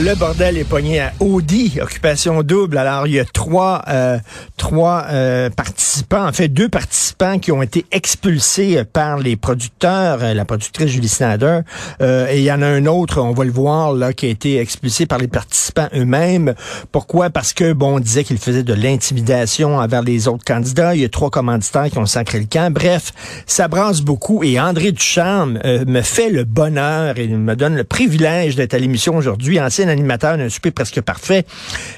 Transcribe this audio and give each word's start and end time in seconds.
Le 0.00 0.14
bordel 0.14 0.56
est 0.56 0.62
pogné 0.62 1.00
à 1.00 1.12
Audi, 1.18 1.80
occupation 1.82 2.44
double. 2.44 2.78
Alors, 2.78 3.08
il 3.08 3.14
y 3.14 3.18
a 3.18 3.24
trois, 3.24 3.82
euh, 3.88 4.18
trois 4.56 5.06
euh, 5.10 5.50
participants, 5.50 6.24
en 6.24 6.32
fait 6.32 6.46
deux 6.46 6.68
participants 6.68 7.40
qui 7.40 7.50
ont 7.50 7.62
été 7.62 7.84
expulsés 7.90 8.84
par 8.84 9.18
les 9.18 9.34
producteurs, 9.34 10.22
euh, 10.22 10.34
la 10.34 10.44
productrice 10.44 10.92
Julie 10.92 11.08
Snyder, 11.08 11.62
et 12.00 12.38
il 12.38 12.44
y 12.44 12.52
en 12.52 12.62
a 12.62 12.66
un 12.66 12.86
autre, 12.86 13.20
on 13.20 13.32
va 13.32 13.44
le 13.44 13.50
voir, 13.50 13.92
là, 13.92 14.12
qui 14.12 14.26
a 14.26 14.28
été 14.28 14.60
expulsé 14.60 15.06
par 15.06 15.18
les 15.18 15.26
participants 15.26 15.88
eux-mêmes. 15.92 16.54
Pourquoi? 16.92 17.30
Parce 17.30 17.52
que, 17.52 17.72
bon, 17.72 17.96
on 17.96 17.98
disait 17.98 18.22
qu'il 18.22 18.38
faisait 18.38 18.62
de 18.62 18.74
l'intimidation 18.74 19.78
envers 19.78 20.02
les 20.02 20.28
autres 20.28 20.44
candidats. 20.44 20.94
Il 20.94 21.00
y 21.00 21.04
a 21.04 21.08
trois 21.08 21.30
commanditaires 21.30 21.90
qui 21.90 21.98
ont 21.98 22.06
sacré 22.06 22.38
le 22.38 22.46
camp. 22.46 22.72
Bref, 22.72 23.12
ça 23.46 23.66
brasse 23.66 24.02
beaucoup. 24.02 24.44
Et 24.44 24.60
André 24.60 24.92
Ducharme 24.92 25.58
me 25.64 26.02
fait 26.02 26.30
le 26.30 26.44
bonheur 26.44 27.18
et 27.18 27.26
me 27.26 27.56
donne 27.56 27.74
le 27.74 27.84
privilège 27.84 28.54
d'être 28.54 28.74
à 28.74 28.78
l'émission 28.78 29.16
aujourd'hui, 29.16 29.60
ancien 29.60 29.87
animateur 29.88 30.36
d'un 30.36 30.48
souper 30.48 30.70
presque 30.70 31.00
parfait, 31.00 31.44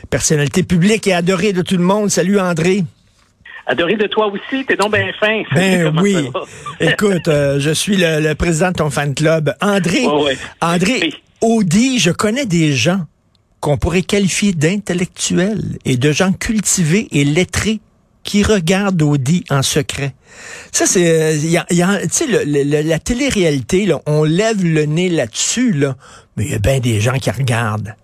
personnalité 0.08 0.62
publique 0.62 1.06
et 1.06 1.12
adoré 1.12 1.52
de 1.52 1.62
tout 1.62 1.76
le 1.76 1.84
monde. 1.84 2.10
Salut 2.10 2.40
André. 2.40 2.84
Adoré 3.66 3.96
de 3.96 4.06
toi 4.06 4.26
aussi, 4.26 4.64
t'es 4.64 4.76
donc 4.76 4.92
bien 4.92 5.12
fin. 5.18 5.42
Ben 5.54 5.96
oui. 6.00 6.16
Écoute, 6.80 7.28
euh, 7.28 7.60
je 7.60 7.70
suis 7.70 7.96
le, 7.96 8.34
président 8.34 8.68
de 8.68 8.76
ton 8.76 8.90
fan 8.90 9.14
club. 9.14 9.54
André, 9.60 10.06
André, 10.60 11.12
Audi, 11.40 11.98
je 11.98 12.10
connais 12.10 12.46
des 12.46 12.72
gens 12.72 13.06
qu'on 13.60 13.76
pourrait 13.76 14.02
qualifier 14.02 14.52
d'intellectuels 14.52 15.78
et 15.84 15.96
de 15.96 16.12
gens 16.12 16.32
cultivés 16.32 17.08
et 17.12 17.24
lettrés 17.24 17.80
qui 18.22 18.42
regardent 18.42 19.02
Audi 19.02 19.44
en 19.50 19.62
secret. 19.62 20.14
Ça, 20.72 20.86
c'est, 20.86 21.38
tu 21.40 22.08
sais, 22.10 22.26
la 22.26 22.98
télé-réalité, 22.98 23.92
on 24.06 24.24
lève 24.24 24.64
le 24.64 24.84
nez 24.84 25.08
là-dessus, 25.08 25.72
là, 25.72 25.96
mais 26.36 26.44
il 26.44 26.50
y 26.52 26.54
a 26.54 26.58
bien 26.58 26.80
des 26.80 27.00
gens 27.00 27.18
qui 27.18 27.30
regardent. 27.30 27.94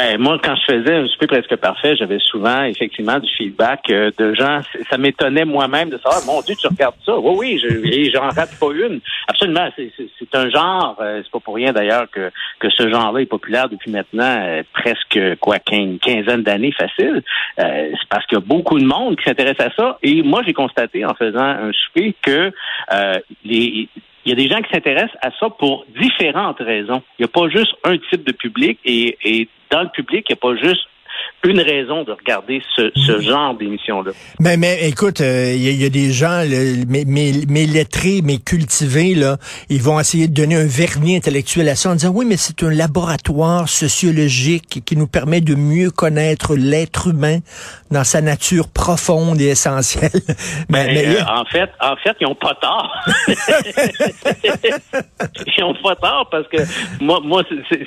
Ben, 0.00 0.16
moi, 0.18 0.38
quand 0.42 0.54
je 0.56 0.72
faisais 0.72 0.94
un 0.94 1.06
souper 1.08 1.26
presque 1.26 1.56
parfait, 1.56 1.94
j'avais 1.94 2.20
souvent 2.20 2.62
effectivement 2.62 3.18
du 3.18 3.30
feedback 3.36 3.80
euh, 3.90 4.10
de 4.16 4.32
gens. 4.32 4.60
Ça 4.88 4.96
m'étonnait 4.96 5.44
moi-même 5.44 5.90
de 5.90 5.98
savoir, 5.98 6.24
mon 6.24 6.40
Dieu, 6.40 6.54
tu 6.58 6.66
regardes 6.68 6.94
ça. 7.04 7.18
Oui, 7.18 7.60
oui, 7.60 7.60
je, 7.62 8.10
j'en 8.10 8.30
rate 8.30 8.58
pas 8.58 8.68
une. 8.72 9.00
Absolument, 9.28 9.68
c'est 9.76 10.34
un 10.34 10.48
genre. 10.48 10.96
Euh, 11.02 11.20
c'est 11.22 11.30
pas 11.30 11.40
pour 11.40 11.54
rien 11.54 11.74
d'ailleurs 11.74 12.06
que, 12.10 12.30
que 12.60 12.70
ce 12.70 12.88
genre-là 12.88 13.20
est 13.20 13.26
populaire 13.26 13.68
depuis 13.68 13.90
maintenant 13.90 14.38
euh, 14.40 14.62
presque 14.72 15.20
quoi, 15.38 15.58
quinze, 15.58 15.98
quinzaine 16.00 16.44
d'années 16.44 16.72
facile. 16.72 17.22
c'est 17.58 18.08
parce 18.08 18.24
qu'il 18.24 18.38
y 18.38 18.40
a 18.40 18.44
beaucoup 18.44 18.78
de 18.78 18.86
monde 18.86 19.16
qui 19.18 19.24
s'intéresse 19.24 19.60
à 19.60 19.68
ça. 19.76 19.98
Et 20.02 20.22
moi, 20.22 20.40
j'ai 20.46 20.54
constaté 20.54 21.04
en 21.04 21.12
faisant 21.12 21.44
un 21.44 21.72
souper 21.72 22.14
que 22.22 22.50
les 23.44 23.86
il 24.24 24.30
y 24.30 24.32
a 24.32 24.34
des 24.34 24.48
gens 24.48 24.60
qui 24.62 24.70
s'intéressent 24.72 25.16
à 25.22 25.30
ça 25.38 25.48
pour 25.50 25.86
différentes 25.98 26.60
raisons. 26.60 27.02
Il 27.18 27.22
n'y 27.22 27.24
a 27.24 27.28
pas 27.28 27.48
juste 27.48 27.74
un 27.84 27.96
type 27.96 28.24
de 28.24 28.32
public 28.32 28.78
et, 28.84 29.16
et 29.22 29.48
dans 29.70 29.82
le 29.82 29.88
public, 29.88 30.26
il 30.28 30.32
n'y 30.32 30.38
a 30.38 30.40
pas 30.40 30.56
juste 30.56 30.86
une 31.44 31.60
raison 31.60 32.04
de 32.04 32.12
regarder 32.12 32.62
ce, 32.76 32.90
ce 32.94 33.12
mm. 33.12 33.22
genre 33.22 33.54
d'émission-là. 33.54 34.12
Mais, 34.40 34.56
mais 34.56 34.88
écoute, 34.88 35.20
il 35.20 35.24
euh, 35.24 35.54
y, 35.54 35.84
a 35.84 35.88
des 35.88 36.12
gens, 36.12 36.42
mes, 36.88 37.04
mes, 37.04 37.66
lettrés, 37.66 38.20
mes 38.22 38.38
cultivés, 38.38 39.14
là, 39.14 39.36
ils 39.70 39.80
vont 39.80 39.98
essayer 39.98 40.28
de 40.28 40.34
donner 40.34 40.56
un 40.56 40.66
vernis 40.66 41.16
intellectuel 41.16 41.68
à 41.68 41.76
ça 41.76 41.90
en 41.90 41.94
disant 41.94 42.12
oui, 42.14 42.26
mais 42.28 42.36
c'est 42.36 42.62
un 42.62 42.70
laboratoire 42.70 43.68
sociologique 43.68 44.82
qui 44.84 44.96
nous 44.96 45.06
permet 45.06 45.40
de 45.40 45.54
mieux 45.54 45.90
connaître 45.90 46.56
l'être 46.56 47.08
humain 47.08 47.38
dans 47.90 48.04
sa 48.04 48.20
nature 48.20 48.68
profonde 48.68 49.40
et 49.40 49.48
essentielle. 49.48 50.10
mais, 50.68 50.86
ben, 50.86 50.94
mais 50.94 51.06
euh, 51.06 51.24
en 51.26 51.44
fait, 51.46 51.70
en 51.80 51.96
fait, 51.96 52.16
ils 52.20 52.26
ont 52.26 52.34
pas 52.34 52.54
tort. 52.60 52.94
ils 55.56 55.64
ont 55.64 55.74
pas 55.82 55.96
tort 55.96 56.28
parce 56.30 56.46
que 56.48 56.58
moi, 57.02 57.20
moi, 57.22 57.42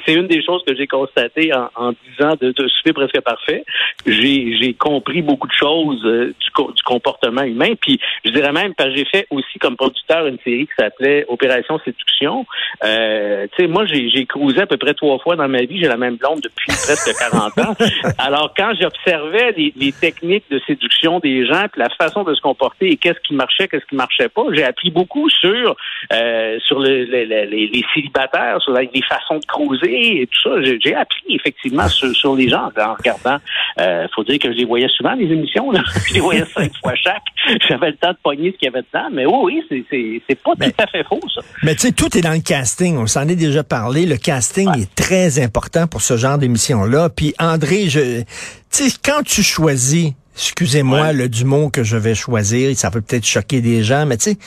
c'est 0.05 0.13
une 0.13 0.27
des 0.27 0.43
choses 0.43 0.63
que 0.65 0.75
j'ai 0.75 0.87
constatées 0.87 1.53
en, 1.53 1.69
en 1.75 1.91
disant 1.91 2.35
de, 2.41 2.51
de 2.51 2.67
suivre 2.67 2.95
presque 2.95 3.21
parfait. 3.43 3.63
J'ai 4.05 4.73
compris 4.73 5.21
beaucoup 5.21 5.47
de 5.47 5.53
choses 5.53 6.03
euh, 6.05 6.33
du, 6.39 6.73
du, 6.73 6.83
comportement 6.83 7.43
humain. 7.43 7.73
Puis 7.79 7.99
je 8.25 8.31
dirais 8.31 8.51
même, 8.51 8.73
parce 8.75 8.89
que 8.89 8.97
j'ai 8.97 9.05
fait 9.05 9.27
aussi 9.29 9.59
comme 9.59 9.75
producteur 9.75 10.27
une 10.27 10.37
série 10.43 10.67
qui 10.67 10.73
s'appelait 10.77 11.25
Opération 11.27 11.79
Séduction. 11.83 12.45
Euh, 12.83 13.47
tu 13.55 13.63
sais, 13.63 13.67
moi, 13.67 13.85
j'ai 13.85 14.25
cruisé 14.25 14.61
à 14.61 14.65
peu 14.65 14.77
près 14.77 14.93
trois 14.93 15.19
fois 15.19 15.35
dans 15.35 15.47
ma 15.47 15.63
vie. 15.63 15.79
J'ai 15.79 15.87
la 15.87 15.97
même 15.97 16.15
blonde 16.15 16.41
depuis 16.41 16.67
presque 16.67 17.17
40 17.17 17.57
ans. 17.59 17.75
Alors, 18.17 18.53
quand 18.55 18.73
j'observais 18.79 19.51
les, 19.57 19.73
les, 19.75 19.91
techniques 19.91 20.45
de 20.49 20.59
séduction 20.65 21.19
des 21.19 21.45
gens, 21.45 21.65
puis 21.71 21.81
la 21.81 21.89
façon 21.89 22.23
de 22.23 22.33
se 22.33 22.41
comporter 22.41 22.91
et 22.91 22.97
qu'est-ce 22.97 23.19
qui 23.25 23.33
marchait, 23.33 23.67
qu'est-ce 23.67 23.85
qui 23.85 23.95
marchait 23.95 24.29
pas, 24.29 24.43
j'ai 24.51 24.63
appris 24.63 24.89
beaucoup 24.89 25.29
sur 25.29 25.75
euh, 26.11 26.59
sur 26.65 26.79
le, 26.79 27.03
les, 27.03 27.45
les, 27.45 27.85
célibataires, 27.93 28.61
sur 28.61 28.73
les 28.73 29.01
façons 29.07 29.37
de 29.37 29.45
cruiser 29.45 30.21
et 30.21 30.27
tout 30.27 30.41
ça. 30.41 30.61
J'ai 30.61 30.95
appris 30.95 31.23
effectivement 31.29 31.87
sur, 31.87 32.13
sur 32.15 32.35
les 32.35 32.49
gens 32.49 32.69
en 32.77 32.93
regardant. 32.95 33.32
Euh, 33.79 34.07
faut 34.15 34.23
dire 34.23 34.39
que 34.39 34.51
je 34.51 34.57
les 34.57 34.65
voyais 34.65 34.87
souvent, 34.95 35.13
les 35.13 35.25
émissions. 35.25 35.71
Là. 35.71 35.81
je 36.07 36.13
les 36.13 36.19
voyais 36.19 36.45
cinq 36.45 36.71
fois 36.81 36.95
chaque. 36.95 37.23
J'avais 37.67 37.91
le 37.91 37.97
temps 37.97 38.11
de 38.11 38.17
pogner 38.23 38.51
ce 38.51 38.57
qu'il 38.57 38.65
y 38.65 38.69
avait 38.69 38.83
dedans. 38.93 39.09
Mais 39.11 39.25
oui, 39.25 39.63
oui, 39.71 40.21
c'est 40.27 40.35
pas 40.35 40.51
tout 40.55 40.71
à 40.77 40.87
fait 40.87 41.03
faux, 41.03 41.19
ça. 41.33 41.41
Mais 41.63 41.75
tu 41.75 41.87
sais, 41.87 41.91
tout 41.91 42.17
est 42.17 42.21
dans 42.21 42.33
le 42.33 42.41
casting. 42.41 42.97
On 42.97 43.07
s'en 43.07 43.27
est 43.27 43.35
déjà 43.35 43.63
parlé. 43.63 44.05
Le 44.05 44.17
casting 44.17 44.69
est 44.77 44.93
très 44.95 45.39
important 45.41 45.87
pour 45.87 46.01
ce 46.01 46.17
genre 46.17 46.37
d'émission-là. 46.37 47.09
Puis 47.09 47.33
André, 47.39 47.89
je, 47.89 48.21
tu 48.21 48.25
sais, 48.69 48.97
quand 49.03 49.23
tu 49.23 49.43
choisis 49.43 50.13
excusez-moi 50.35 51.13
le 51.13 51.29
du 51.29 51.45
mot 51.45 51.69
que 51.69 51.83
je 51.83 51.97
vais 51.97 52.15
choisir, 52.15 52.75
ça 52.75 52.91
peut 52.91 53.01
peut-être 53.01 53.25
choquer 53.25 53.61
des 53.61 53.83
gens, 53.83 54.05
mais 54.05 54.17
tu 54.17 54.31
sais, 54.31 54.37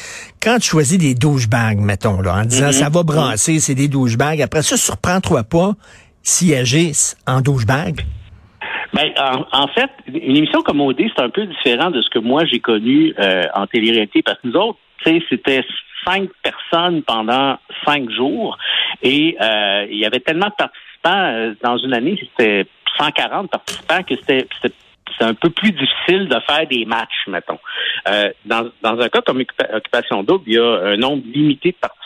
quand 0.43 0.59
tu 0.59 0.69
choisis 0.69 0.99
des 0.99 1.15
douchebags, 1.15 1.79
mettons, 1.79 2.21
là, 2.21 2.37
en 2.37 2.45
disant 2.45 2.69
mm-hmm. 2.69 2.73
ça 2.73 2.89
va 2.89 3.03
brasser, 3.03 3.61
c'est 3.61 3.75
des 3.75 3.89
douchebags, 3.89 4.43
après 4.43 4.63
ça, 4.63 4.77
surprends-toi 4.77 5.45
pas 5.45 5.75
s'ils 6.23 6.55
agissent 6.55 7.17
en 7.27 7.41
douchebag. 7.41 8.05
Ben, 8.93 9.13
en, 9.53 9.69
fait, 9.69 9.91
une 10.07 10.37
émission 10.37 10.63
comme 10.63 10.81
OD, 10.81 11.03
c'est 11.15 11.23
un 11.23 11.31
peu 11.31 11.47
différent 11.47 11.91
de 11.91 12.03
ce 12.03 12.11
que 12.11 12.19
moi 12.19 12.45
j'ai 12.45 12.61
connu 12.61 13.15
euh, 13.19 13.45
en 13.55 13.67
télé-réalité, 13.67 14.23
parce 14.23 14.41
que 14.41 14.49
nous 14.49 14.57
autres, 14.57 14.79
c'était 15.05 15.65
cinq 16.05 16.29
personnes 16.43 17.03
pendant 17.03 17.59
cinq 17.85 18.11
jours, 18.11 18.57
et 19.03 19.37
euh, 19.41 19.87
il 19.91 19.99
y 19.99 20.07
avait 20.07 20.21
tellement 20.21 20.47
de 20.47 20.55
participants 20.57 21.25
euh, 21.33 21.55
dans 21.63 21.77
une 21.79 21.95
année, 21.95 22.19
c'était 22.21 22.67
140 22.99 23.51
participants 23.51 24.03
que 24.03 24.15
c'était 24.17 24.47
c'est 25.19 25.25
un 25.25 25.35
peu 25.35 25.49
plus 25.49 25.71
difficile 25.71 26.29
de 26.29 26.37
faire 26.41 26.67
des 26.69 26.85
matchs, 26.85 27.27
mettons. 27.29 27.59
dans, 28.45 28.69
dans 28.83 29.01
un 29.01 29.09
cas 29.09 29.23
comme 29.23 29.43
Occupation 29.73 30.23
Double, 30.25 30.45
il 30.47 30.55
y 30.55 30.59
a 30.59 30.65
un 30.65 30.97
nombre 30.97 31.23
limité 31.33 31.71
de 31.71 31.77
participants 31.77 32.06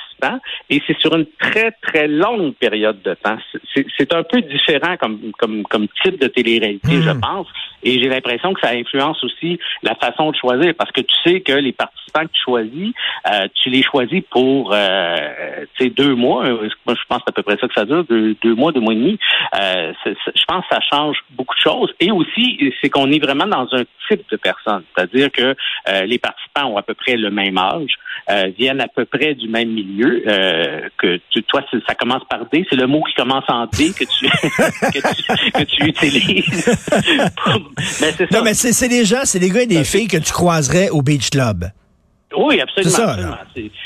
et 0.69 0.83
c'est 0.87 0.99
sur 0.99 1.15
une 1.15 1.27
très, 1.39 1.73
très 1.83 2.09
longue 2.09 2.55
période 2.55 3.01
de 3.03 3.15
temps. 3.15 3.39
C'est 3.75 4.13
un 4.13 4.23
peu 4.23 4.41
différent 4.43 4.97
comme, 4.97 5.33
comme, 5.39 5.63
comme 5.65 5.89
type 6.03 6.21
de 6.21 6.27
télé-réalité, 6.27 7.03
je 7.03 7.11
hmm. 7.11 7.21
pense. 7.21 7.47
Et 7.83 8.01
j'ai 8.01 8.09
l'impression 8.09 8.53
que 8.53 8.61
ça 8.61 8.71
influence 8.71 9.23
aussi 9.25 9.59
la 9.83 9.95
façon 9.95 10.31
de 10.31 10.37
choisir 10.37 10.75
parce 10.77 10.93
que 10.93 11.01
tu 11.01 11.15
sais 11.25 11.41
que 11.41 11.53
les 11.53 11.73
participants 11.73 12.23
que 12.23 12.33
tu 12.33 12.43
choisis, 12.43 12.93
euh, 13.33 13.49
tu 13.55 13.71
les 13.71 13.83
choisis 13.83 14.23
pour 14.31 14.73
euh, 14.75 15.65
deux 15.97 16.15
mois. 16.15 16.45
Moi, 16.49 16.69
je 16.89 17.05
pense 17.09 17.19
que 17.19 17.25
c'est 17.27 17.31
à 17.31 17.33
peu 17.33 17.43
près 17.43 17.57
ça 17.59 17.69
que 17.69 17.75
ça 17.75 17.85
dure, 17.85 18.05
deux, 18.05 18.37
deux 18.43 18.55
mois, 18.55 18.73
deux 18.73 18.81
mois 18.81 18.93
et 18.93 18.97
demi. 18.97 19.19
Euh, 19.59 19.93
je 20.05 20.45
pense 20.47 20.65
que 20.67 20.75
ça 20.75 20.81
change 20.91 21.17
beaucoup 21.31 21.55
de 21.55 21.61
choses. 21.61 21.93
Et 22.01 22.11
aussi, 22.11 22.73
c'est 22.83 22.91
qu'on 22.91 23.11
est 23.11 23.23
vraiment 23.23 23.47
dans 23.47 23.67
un 23.73 23.85
type 24.09 24.29
de 24.31 24.37
personne. 24.37 24.83
C'est-à-dire 24.95 25.31
que 25.33 25.55
euh, 25.89 26.03
les 26.05 26.19
participants 26.19 26.67
ont 26.67 26.77
à 26.77 26.83
peu 26.83 26.95
près 26.95 27.17
le 27.17 27.31
même 27.31 27.57
âge, 27.59 27.93
euh, 28.29 28.51
viennent 28.59 28.81
à 28.81 28.89
peu 28.89 29.05
près 29.05 29.35
du 29.35 29.49
même 29.49 29.71
milieu, 29.71 30.23
euh, 30.27 30.89
que 30.99 31.19
tu, 31.31 31.43
toi, 31.45 31.63
ça 31.87 31.95
commence 31.95 32.23
par 32.29 32.47
D. 32.51 32.67
C'est 32.69 32.77
le 32.77 32.87
mot 32.87 33.03
qui 33.03 33.15
commence 33.15 33.45
en 33.49 33.67
D 33.67 33.93
que 33.93 34.05
tu, 34.05 34.29
que 35.53 35.65
tu, 35.65 35.85
utilises. 35.85 36.79
mais 38.01 38.13
c'est 38.13 38.31
Non, 38.31 38.43
mais 38.43 38.55
c'est 38.55 38.89
des 38.89 39.05
gens, 39.05 39.25
c'est 39.25 39.39
des 39.39 39.51
gars 39.51 39.63
et 39.63 39.67
des 39.67 39.85
filles 39.85 40.09
que 40.09 40.19
tu 40.19 40.33
croiserais 40.33 40.91
au 40.91 41.03
Beach 41.03 41.31
Club. 41.31 41.71
Oui, 42.37 42.61
absolument. 42.61 42.91
Ça, 42.91 43.17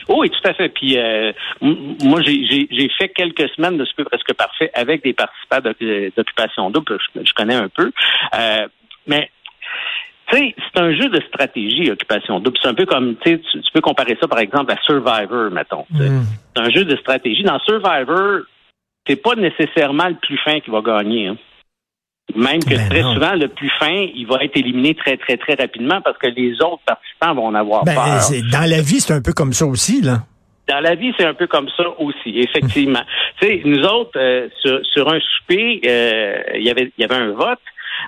Oui, 0.08 0.30
tout 0.30 0.48
à 0.48 0.54
fait. 0.54 0.68
Puis 0.68 0.98
euh, 0.98 1.32
moi, 1.60 2.20
j'ai 2.22 2.90
fait 2.98 3.08
quelques 3.08 3.48
semaines 3.50 3.78
de 3.78 3.84
super 3.84 4.06
presque 4.06 4.34
parfait 4.34 4.70
avec 4.74 5.02
des 5.02 5.14
participants 5.14 5.60
d'occupation 6.16 6.70
double. 6.70 6.98
Je, 7.14 7.32
connais 7.32 7.54
un 7.54 7.68
peu. 7.68 7.90
Euh, 8.34 8.68
mais 9.06 9.30
tu 10.28 10.36
sais, 10.36 10.54
c'est 10.56 10.80
un 10.80 10.92
jeu 10.94 11.08
de 11.08 11.20
stratégie, 11.28 11.90
Occupation 11.90 12.40
Double. 12.40 12.56
C'est 12.60 12.68
un 12.68 12.74
peu 12.74 12.86
comme, 12.86 13.16
tu, 13.24 13.40
tu 13.40 13.60
peux 13.72 13.80
comparer 13.80 14.16
ça, 14.20 14.28
par 14.28 14.38
exemple, 14.38 14.72
à 14.72 14.76
Survivor, 14.84 15.50
mettons. 15.50 15.84
Mm. 15.90 16.22
C'est 16.54 16.62
un 16.62 16.70
jeu 16.70 16.84
de 16.84 16.96
stratégie. 16.96 17.42
Dans 17.42 17.58
Survivor, 17.60 18.40
c'est 19.06 19.16
pas 19.16 19.34
nécessairement 19.34 20.08
le 20.08 20.16
plus 20.16 20.38
fin 20.38 20.60
qui 20.60 20.70
va 20.70 20.80
gagner. 20.80 21.28
Hein. 21.28 21.36
Même 22.34 22.64
que 22.64 22.74
ben 22.74 22.88
très 22.88 23.02
souvent, 23.02 23.34
le 23.34 23.48
plus 23.48 23.70
fin, 23.78 24.06
il 24.14 24.26
va 24.26 24.42
être 24.42 24.56
éliminé 24.56 24.94
très, 24.94 25.16
très, 25.18 25.36
très 25.36 25.54
rapidement 25.54 26.00
parce 26.00 26.16
que 26.16 26.28
les 26.28 26.54
autres 26.62 26.82
participants 26.86 27.34
vont 27.34 27.46
en 27.48 27.54
avoir 27.54 27.84
ben, 27.84 27.94
peur. 27.94 28.20
Dans 28.50 28.68
la 28.68 28.80
vie, 28.80 29.00
c'est 29.00 29.12
un 29.12 29.20
peu 29.20 29.32
comme 29.32 29.52
ça 29.52 29.66
aussi, 29.66 30.00
là. 30.00 30.20
Dans 30.66 30.80
la 30.80 30.94
vie, 30.94 31.12
c'est 31.18 31.26
un 31.26 31.34
peu 31.34 31.46
comme 31.46 31.68
ça 31.76 31.84
aussi, 31.98 32.38
effectivement. 32.38 33.02
tu 33.40 33.46
sais, 33.46 33.62
nous 33.66 33.82
autres, 33.82 34.18
euh, 34.18 34.48
sur, 34.94 35.12
un 35.12 35.20
souper, 35.20 35.82
euh, 35.86 36.42
il 36.54 36.62
y 36.62 36.70
avait, 36.70 36.90
il 36.96 37.02
y 37.02 37.04
avait 37.04 37.20
un 37.20 37.32
vote 37.32 37.60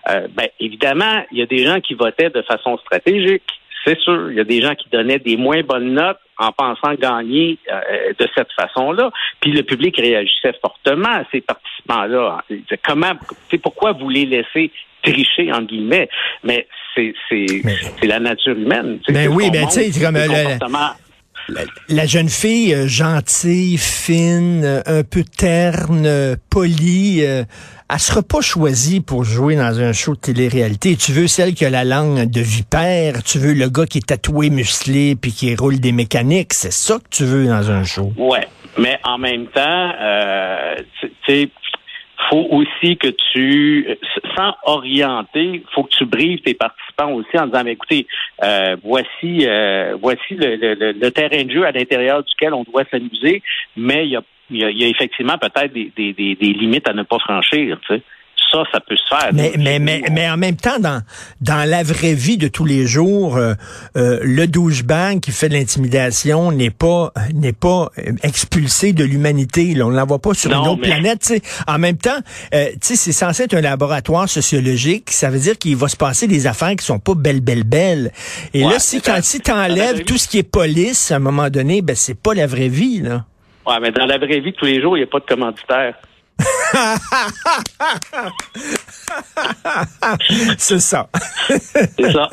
euh, 0.09 0.29
ben, 0.35 0.49
évidemment, 0.61 1.25
il 1.33 1.39
y 1.39 1.43
a 1.43 1.47
des 1.47 1.65
gens 1.65 1.81
qui 1.81 1.95
votaient 1.95 2.31
de 2.31 2.43
façon 2.43 2.79
stratégique. 2.79 3.45
C'est 3.85 3.99
sûr, 4.01 4.31
il 4.31 4.37
y 4.37 4.41
a 4.41 4.45
des 4.45 4.61
gens 4.61 4.75
qui 4.75 4.89
donnaient 4.91 5.21
des 5.21 5.37
moins 5.37 5.63
bonnes 5.63 5.93
notes 5.95 6.19
en 6.39 6.51
pensant 6.53 6.95
gagner 6.95 7.59
euh, 7.73 8.13
de 8.19 8.29
cette 8.35 8.53
façon-là. 8.53 9.11
Puis 9.41 9.53
le 9.53 9.63
public 9.63 9.97
réagissait 9.97 10.55
fortement 10.61 11.09
à 11.09 11.25
ces 11.31 11.41
participants-là. 11.41 12.43
Comment, 12.85 13.13
pourquoi 13.63 13.93
vous 13.93 14.09
les 14.09 14.27
laissez 14.27 14.73
tricher 15.03 15.53
en 15.53 15.63
guillemets, 15.63 16.09
mais 16.43 16.67
c'est 16.95 17.15
c'est 17.29 18.07
la 18.07 18.19
nature 18.19 18.57
humaine. 18.57 18.99
Ben 19.09 19.29
oui, 19.29 19.51
ben 19.51 19.67
tu 19.69 19.93
sais, 19.93 20.05
comme 20.05 20.17
la, 21.89 22.07
jeune 22.07 22.29
fille 22.29 22.75
euh, 22.75 22.89
gentille, 22.89 23.79
fine, 23.79 24.65
euh, 24.65 24.83
un 24.87 25.03
peu 25.03 25.23
terne, 25.23 26.37
polie, 26.51 27.25
euh, 27.25 27.45
elle 27.89 27.99
sera 27.99 28.23
pas 28.23 28.41
choisie 28.41 29.01
pour 29.01 29.25
jouer 29.25 29.57
dans 29.57 29.81
un 29.81 29.93
show 29.93 30.15
de 30.15 30.21
télé-réalité. 30.21 30.97
Tu 30.97 31.13
veux 31.13 31.27
celle 31.27 31.55
qui 31.55 31.65
a 31.65 31.71
la 31.71 31.85
langue 31.85 32.29
de 32.29 32.41
vipère, 32.41 33.23
tu 33.23 33.39
veux 33.39 33.55
le 33.55 33.69
gars 33.69 33.87
qui 33.87 33.99
est 33.99 34.07
tatoué, 34.07 34.51
musclé, 34.51 35.15
puis 35.15 35.33
qui 35.33 35.55
roule 35.55 35.79
des 35.79 35.93
mécaniques. 35.93 36.53
C'est 36.53 36.73
ça 36.73 36.99
que 36.99 37.09
tu 37.11 37.25
veux 37.25 37.47
dans 37.47 37.71
un 37.71 37.85
show. 37.85 38.13
Ouais, 38.17 38.49
mais 38.77 38.99
en 39.05 39.19
même 39.19 39.47
temps, 39.47 39.93
tu 41.01 41.13
sais 41.27 41.51
faut 42.29 42.47
aussi 42.51 42.97
que 42.97 43.09
tu, 43.33 43.87
sans 44.37 44.55
orienter, 44.65 45.63
faut 45.75 45.85
que 45.85 45.97
tu 45.97 46.05
brives 46.05 46.41
tes 46.41 46.55
participants 46.55 47.13
aussi 47.13 47.39
en 47.39 47.47
disant, 47.47 47.65
mais 47.65 47.73
écoutez, 47.73 48.07
euh, 48.43 48.77
voici, 48.83 49.47
euh, 49.47 49.97
voici 50.01 50.35
le, 50.35 51.09
terrain 51.11 51.45
de 51.45 51.51
jeu 51.51 51.65
à 51.65 51.73
l'intérieur 51.73 52.23
duquel 52.23 52.55
on 52.55 52.65
doit 52.65 52.85
s'amuser, 52.91 53.43
mais 53.77 54.07
il 54.07 54.13
y 54.13 54.17
a, 54.17 54.23
y 54.51 54.85
a, 54.85 54.89
effectivement 54.89 55.39
peut-être 55.39 55.73
des, 55.73 55.93
des, 55.97 56.13
des, 56.13 56.53
limites 56.53 56.89
à 56.89 56.93
ne 56.93 57.03
pas 57.03 57.19
franchir. 57.19 57.79
Tu 57.87 57.97
sais 57.97 58.03
ça, 58.51 58.63
ça 58.73 58.81
peut 58.81 58.97
se 58.97 59.09
faire. 59.09 59.31
Mais, 59.33 59.53
mais, 59.59 59.79
mais, 59.79 60.03
mais, 60.11 60.29
en 60.29 60.37
même 60.37 60.57
temps, 60.57 60.79
dans, 60.79 61.03
dans 61.41 61.69
la 61.69 61.83
vraie 61.83 62.15
vie 62.15 62.37
de 62.37 62.49
tous 62.49 62.65
les 62.65 62.87
jours, 62.87 63.37
euh, 63.37 63.55
euh, 63.97 64.19
le 64.23 64.47
douchebag 64.47 65.21
qui 65.21 65.33
fait 65.33 65.49
de 65.49 65.55
l'intimidation 65.55 66.53
n'est 66.53 66.71
pas 66.71 67.13
n'est 67.35 67.53
pas 67.53 67.91
expulsé 68.23 68.93
de 68.93 69.05
l'humanité. 69.05 69.75
On 69.83 69.91
ne 69.91 69.97
l'envoie 69.97 70.19
pas 70.19 70.35
sur 70.35 70.51
une 70.51 70.67
autre 70.67 70.83
planète. 70.83 71.33
En 71.67 71.79
même 71.79 71.97
temps, 71.97 72.19
euh, 72.55 72.67
c'est 72.81 73.13
censé 73.13 73.45
être 73.45 73.55
un 73.55 73.61
laboratoire 73.61 74.29
sociologique. 74.29 75.11
Ça 75.11 75.31
veut 75.31 75.39
dire 75.39 75.59
qu'il 75.59 75.77
va 75.77 75.89
se 75.89 75.97
passer 75.97 76.27
des 76.27 76.47
affaires 76.47 76.75
qui 76.77 76.85
sont 76.85 76.99
pas 76.99 77.15
belles, 77.15 77.41
belles, 77.41 77.65
belles. 77.65 78.13
Et 78.55 78.63
là, 78.63 78.79
si 78.79 79.01
quand 79.01 79.19
si 79.23 79.41
t'enlèves 79.41 80.05
tout 80.05 80.19
ce 80.19 80.29
qui 80.29 80.39
est 80.39 80.51
police, 80.51 81.11
à 81.11 81.17
un 81.17 81.21
moment 81.21 81.51
donné, 81.51 81.83
ben 81.83 81.97
c'est 81.97 82.21
pas 82.21 82.35
la 82.35 82.47
vraie 82.47 82.69
vie, 82.69 83.01
là. 83.01 83.25
Ouais, 83.67 83.81
mais 83.81 83.91
dans 83.91 84.07
la 84.07 84.19
vraie 84.19 84.39
vie, 84.39 84.53
tous 84.53 84.65
les 84.65 84.81
jours, 84.81 84.97
il 84.97 85.01
n'y 85.01 85.05
a 85.05 85.09
pas 85.09 85.19
de 85.19 85.25
commanditaire. 85.25 85.95
c'est 90.59 90.81
ça. 90.81 91.09
c'est 91.49 92.13
ça. 92.13 92.29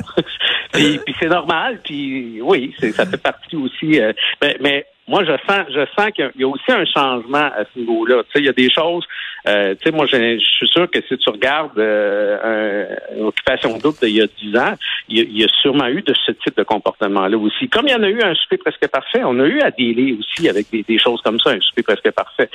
Puis, 0.72 1.00
c'est 1.20 1.28
normal, 1.28 1.78
puis 1.84 2.40
oui, 2.42 2.74
ça 2.96 3.06
fait 3.06 3.22
partie 3.22 3.54
aussi. 3.56 4.00
Euh, 4.00 4.12
mais 4.60 4.84
moi, 5.06 5.22
je 5.24 5.32
sens, 5.46 5.66
je 5.68 5.86
sens 5.96 6.10
qu'il 6.12 6.30
y 6.36 6.44
a 6.44 6.48
aussi 6.48 6.72
un 6.72 6.84
changement 6.86 7.50
à 7.54 7.64
ce 7.72 7.78
niveau-là. 7.78 8.24
Tu 8.24 8.30
sais, 8.32 8.40
il 8.40 8.46
y 8.46 8.48
a 8.48 8.52
des 8.52 8.70
choses. 8.70 9.06
Euh, 9.46 9.74
tu 9.74 9.84
sais, 9.84 9.94
moi, 9.94 10.06
je, 10.06 10.38
suis 10.38 10.68
sûr 10.68 10.90
que 10.90 10.98
si 11.06 11.18
tu 11.18 11.28
regardes 11.28 11.78
euh, 11.78 12.88
une 13.14 13.26
occupation 13.26 13.76
double 13.76 13.98
d'il 14.00 14.16
y 14.16 14.22
a 14.22 14.26
10 14.26 14.56
ans, 14.56 14.74
il 15.08 15.38
y, 15.38 15.44
a, 15.44 15.48
sûrement 15.60 15.88
eu 15.88 16.00
de 16.00 16.14
ce 16.14 16.32
type 16.32 16.56
de 16.56 16.62
comportement-là 16.62 17.36
aussi. 17.36 17.68
Comme 17.68 17.86
il 17.86 17.92
y 17.92 17.94
en 17.94 18.02
a 18.02 18.08
eu 18.08 18.22
un 18.22 18.34
souper 18.34 18.56
presque 18.56 18.88
parfait, 18.88 19.20
on 19.22 19.38
a 19.40 19.44
eu 19.44 19.60
à 19.60 19.70
délai 19.70 20.16
aussi 20.18 20.48
avec 20.48 20.70
des, 20.70 20.82
des, 20.82 20.98
choses 20.98 21.20
comme 21.20 21.38
ça, 21.38 21.50
un 21.50 21.60
souper 21.60 21.82
presque 21.82 22.10
parfait. 22.12 22.48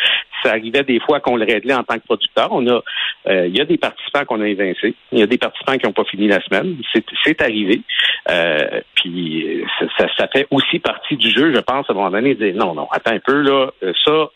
Ça 0.44 0.52
arrivait 0.52 0.84
des 0.84 1.00
fois 1.00 1.20
qu'on 1.20 1.36
le 1.36 1.46
réglait 1.46 1.74
en 1.74 1.84
tant 1.84 1.96
que 1.96 2.06
producteur. 2.06 2.50
On 2.52 2.66
a, 2.68 2.82
euh, 3.28 3.48
il 3.48 3.58
y 3.58 3.62
a 3.62 3.66
des 3.66 3.78
participants 3.78 4.26
qu'on 4.26 4.42
a 4.42 4.48
évincés. 4.48 4.96
Il 5.12 5.20
y 5.20 5.24
a 5.24 5.28
des 5.28 5.38
participants 5.38 5.78
qui 5.78 5.86
n'ont 5.86 5.94
pas 5.94 6.06
fini 6.06 6.28
la 6.28 6.42
semaine. 6.42 6.78
C'est 7.24 7.42
arrivé. 7.42 7.82
Euh, 8.30 8.82
puis 8.96 9.64
ça, 9.98 10.08
ça, 10.18 10.28
fait 10.28 10.48
aussi 10.52 10.80
partie 10.80 11.18
du 11.18 11.30
jeu, 11.30 11.54
je 11.54 11.60
pense, 11.60 11.90
à 11.90 11.94
un 11.94 11.96
moment 11.96 12.12
donné 12.12 12.36
non, 12.54 12.74
non, 12.74 12.88
attends 12.92 13.14
un 13.14 13.20
peu, 13.20 13.42
là, 13.42 13.72
euh, 13.84 13.94
ça, 14.06 14.30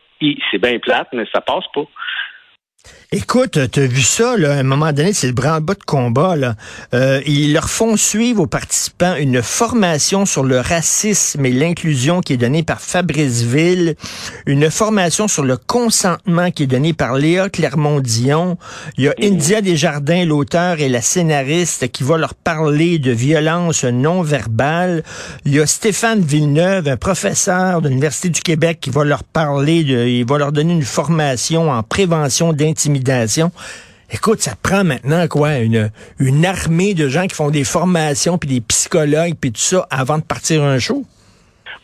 c'est 0.51 0.57
bien 0.57 0.79
plate, 0.79 1.09
mais 1.13 1.25
ça 1.33 1.41
passe 1.41 1.65
pas. 1.73 1.85
Écoute, 3.15 3.59
tu 3.71 3.79
as 3.79 3.85
vu 3.85 4.01
ça, 4.01 4.35
là, 4.37 4.53
à 4.53 4.57
un 4.57 4.63
moment 4.63 4.91
donné, 4.91 5.13
c'est 5.13 5.27
le 5.27 5.33
branle-bas 5.33 5.75
de 5.75 5.83
combat. 5.85 6.35
Là. 6.35 6.55
Euh, 6.95 7.21
ils 7.27 7.53
leur 7.53 7.69
font 7.69 7.95
suivre 7.95 8.41
aux 8.41 8.47
participants 8.47 9.15
une 9.15 9.43
formation 9.43 10.25
sur 10.25 10.43
le 10.43 10.59
racisme 10.59 11.45
et 11.45 11.51
l'inclusion 11.51 12.21
qui 12.21 12.33
est 12.33 12.37
donnée 12.37 12.63
par 12.63 12.81
Fabrice 12.81 13.43
Ville, 13.43 13.95
une 14.47 14.71
formation 14.71 15.27
sur 15.27 15.43
le 15.43 15.57
consentement 15.57 16.49
qui 16.49 16.63
est 16.63 16.67
donnée 16.67 16.93
par 16.93 17.13
Léa 17.13 17.49
Clermont-Dion. 17.49 18.57
Il 18.97 19.03
y 19.03 19.07
a. 19.07 19.13
India 19.21 19.61
Desjardins, 19.61 20.25
l'auteur 20.25 20.79
et 20.79 20.89
la 20.89 21.01
scénariste, 21.01 21.91
qui 21.91 22.03
va 22.03 22.17
leur 22.17 22.33
parler 22.33 22.97
de 22.97 23.11
violence 23.11 23.83
non 23.83 24.23
verbale. 24.23 25.03
Il 25.45 25.53
y 25.53 25.59
a 25.59 25.67
Stéphane 25.67 26.21
Villeneuve, 26.21 26.87
un 26.87 26.97
professeur 26.97 27.81
de 27.81 27.89
l'Université 27.89 28.29
du 28.29 28.41
Québec, 28.41 28.79
qui 28.81 28.89
va 28.89 29.03
leur 29.03 29.23
parler, 29.23 29.83
de, 29.83 30.07
il 30.07 30.25
va 30.25 30.39
leur 30.39 30.51
donner 30.51 30.73
une 30.73 30.81
formation 30.81 31.69
en 31.69 31.83
prévention 31.83 32.53
d'intimidation 32.53 32.72
intimidation. 32.73 33.51
Écoute, 34.11 34.41
ça 34.41 34.53
prend 34.61 34.83
maintenant 34.83 35.27
quoi 35.27 35.57
une, 35.57 35.89
une 36.19 36.45
armée 36.45 36.93
de 36.93 37.07
gens 37.07 37.27
qui 37.27 37.35
font 37.35 37.49
des 37.49 37.63
formations 37.63 38.37
puis 38.37 38.49
des 38.49 38.61
psychologues 38.61 39.35
puis 39.39 39.51
tout 39.51 39.61
ça 39.61 39.87
avant 39.89 40.17
de 40.17 40.23
partir 40.23 40.63
un 40.63 40.79
show? 40.79 41.03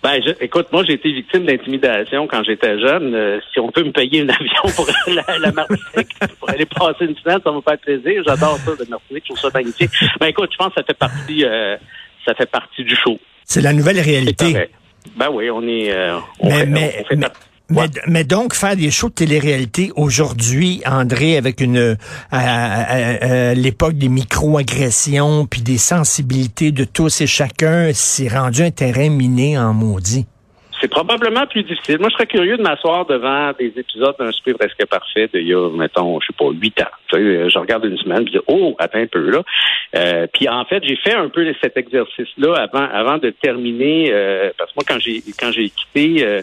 Ben, 0.01 0.21
écoute, 0.39 0.67
moi, 0.71 0.83
j'ai 0.85 0.93
été 0.93 1.11
victime 1.11 1.45
d'intimidation 1.45 2.25
quand 2.27 2.43
j'étais 2.43 2.79
jeune. 2.79 3.13
Euh, 3.13 3.39
si 3.51 3.59
on 3.59 3.69
peut 3.69 3.83
me 3.83 3.91
payer 3.91 4.21
un 4.21 4.29
avion 4.29 4.73
pour 4.75 4.87
la, 5.07 5.39
la 5.39 5.51
Martinique, 5.51 6.09
pour 6.39 6.49
aller 6.49 6.65
passer 6.65 7.05
une 7.05 7.17
semaine, 7.17 7.39
ça 7.43 7.51
me 7.51 7.61
fait 7.61 7.81
plaisir. 7.81 8.23
J'adore 8.25 8.57
ça, 8.59 8.71
de 8.75 8.89
Martinique. 8.89 9.23
Je 9.27 9.33
trouve 9.33 9.39
ça 9.39 9.49
magnifique. 9.53 9.91
Ben, 10.19 10.27
écoute, 10.27 10.49
je 10.53 10.57
pense 10.57 10.69
que 10.69 10.75
ça 10.79 10.83
fait 10.83 10.97
partie, 10.97 11.43
euh, 11.43 11.75
ça 12.25 12.33
fait 12.33 12.49
partie 12.49 12.83
du 12.83 12.95
show. 12.95 13.19
C'est 13.43 13.61
la 13.61 13.73
nouvelle 13.73 13.99
réalité. 13.99 14.69
Ben 15.15 15.29
oui, 15.31 15.49
on 15.49 15.63
est, 15.67 15.91
euh, 15.91 16.17
mais, 16.43 16.65
mais, 16.65 17.05
donc, 17.69 18.53
faire 18.53 18.75
des 18.75 18.91
shows 18.91 19.09
de 19.09 19.13
télé-réalité 19.13 19.91
aujourd'hui, 19.95 20.81
André, 20.85 21.37
avec 21.37 21.61
une 21.61 21.97
à, 22.31 23.53
l'époque 23.53 23.93
des 23.93 24.09
micro-agressions 24.09 25.45
puis 25.45 25.61
des 25.61 25.77
sensibilités 25.77 26.71
de 26.71 26.83
tous 26.83 27.21
et 27.21 27.27
chacun, 27.27 27.91
c'est 27.93 28.27
rendu 28.27 28.63
un 28.63 28.71
terrain 28.71 29.09
miné 29.09 29.57
en 29.57 29.73
maudit. 29.73 30.25
C'est 30.81 30.89
probablement 30.89 31.45
plus 31.47 31.63
difficile. 31.63 31.99
Moi, 31.99 32.09
je 32.09 32.15
serais 32.15 32.27
curieux 32.27 32.57
de 32.57 32.63
m'asseoir 32.63 33.05
devant 33.05 33.51
des 33.59 33.73
épisodes 33.75 34.15
d'un 34.17 34.31
super 34.31 34.55
presque 34.57 34.85
parfait 34.85 35.29
d'il 35.33 35.47
y 35.47 35.53
a, 35.53 35.69
mettons, 35.69 36.19
je 36.21 36.27
sais 36.27 36.35
pas, 36.37 36.49
huit 36.51 36.79
ans. 36.81 36.95
Sais, 37.11 37.49
je 37.49 37.59
regarde 37.59 37.85
une 37.85 37.97
semaine, 37.97 38.27
je 38.27 38.33
dis, 38.33 38.45
oh, 38.47 38.75
attends 38.79 38.99
un 38.99 39.07
peu 39.07 39.29
là. 39.29 39.43
Euh, 39.95 40.27
puis 40.31 40.47
en 40.47 40.63
fait, 40.65 40.83
j'ai 40.83 40.95
fait 40.95 41.13
un 41.13 41.29
peu 41.29 41.45
cet 41.61 41.77
exercice-là 41.77 42.55
avant, 42.55 42.87
avant 42.91 43.17
de 43.17 43.29
terminer, 43.29 44.09
euh, 44.11 44.51
parce 44.57 44.71
que 44.71 44.75
moi, 44.77 44.83
quand 44.87 44.99
j'ai 44.99 45.21
quand 45.39 45.51
j'ai 45.51 45.69
quitté, 45.69 46.25
euh, 46.25 46.41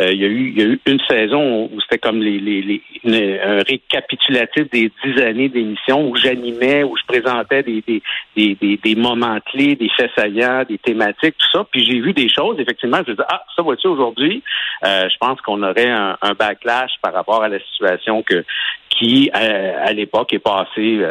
il 0.00 0.20
y 0.20 0.24
a 0.24 0.28
eu 0.28 0.52
il 0.54 0.58
y 0.58 0.62
a 0.62 0.66
eu 0.66 0.80
une 0.86 1.00
saison 1.08 1.70
où 1.72 1.80
c'était 1.80 1.98
comme 1.98 2.20
les, 2.20 2.38
les, 2.38 2.80
les 3.04 3.40
un 3.40 3.62
récapitulatif 3.62 4.70
des 4.70 4.90
dix 5.04 5.20
années 5.20 5.48
d'émission 5.48 6.08
où 6.08 6.16
j'animais, 6.16 6.84
où 6.84 6.96
je 6.96 7.04
présentais 7.06 7.62
des 7.62 7.82
des, 7.86 8.02
des, 8.36 8.76
des, 8.76 8.94
moments 8.94 9.38
clés, 9.52 9.76
des 9.76 9.90
faits 9.96 10.10
saillants, 10.16 10.64
des 10.68 10.78
thématiques, 10.78 11.36
tout 11.38 11.58
ça. 11.58 11.66
Puis 11.70 11.84
j'ai 11.84 12.00
vu 12.00 12.12
des 12.12 12.28
choses, 12.28 12.58
effectivement, 12.58 12.98
je 13.06 13.12
dis, 13.12 13.22
ah, 13.28 13.44
ça 13.56 13.62
va 13.62 13.74
aujourd'hui, 13.84 14.42
euh, 14.84 15.08
je 15.08 15.16
pense 15.18 15.40
qu'on 15.40 15.62
aurait 15.62 15.90
un, 15.90 16.16
backlash 16.38 16.92
par 17.02 17.12
rapport 17.12 17.42
à 17.42 17.48
la 17.48 17.60
situation 17.60 18.22
que 18.22 18.44
qui, 18.90 19.30
à, 19.32 19.92
l'époque, 20.04 20.32
est 20.32 20.38
passée. 20.38 21.02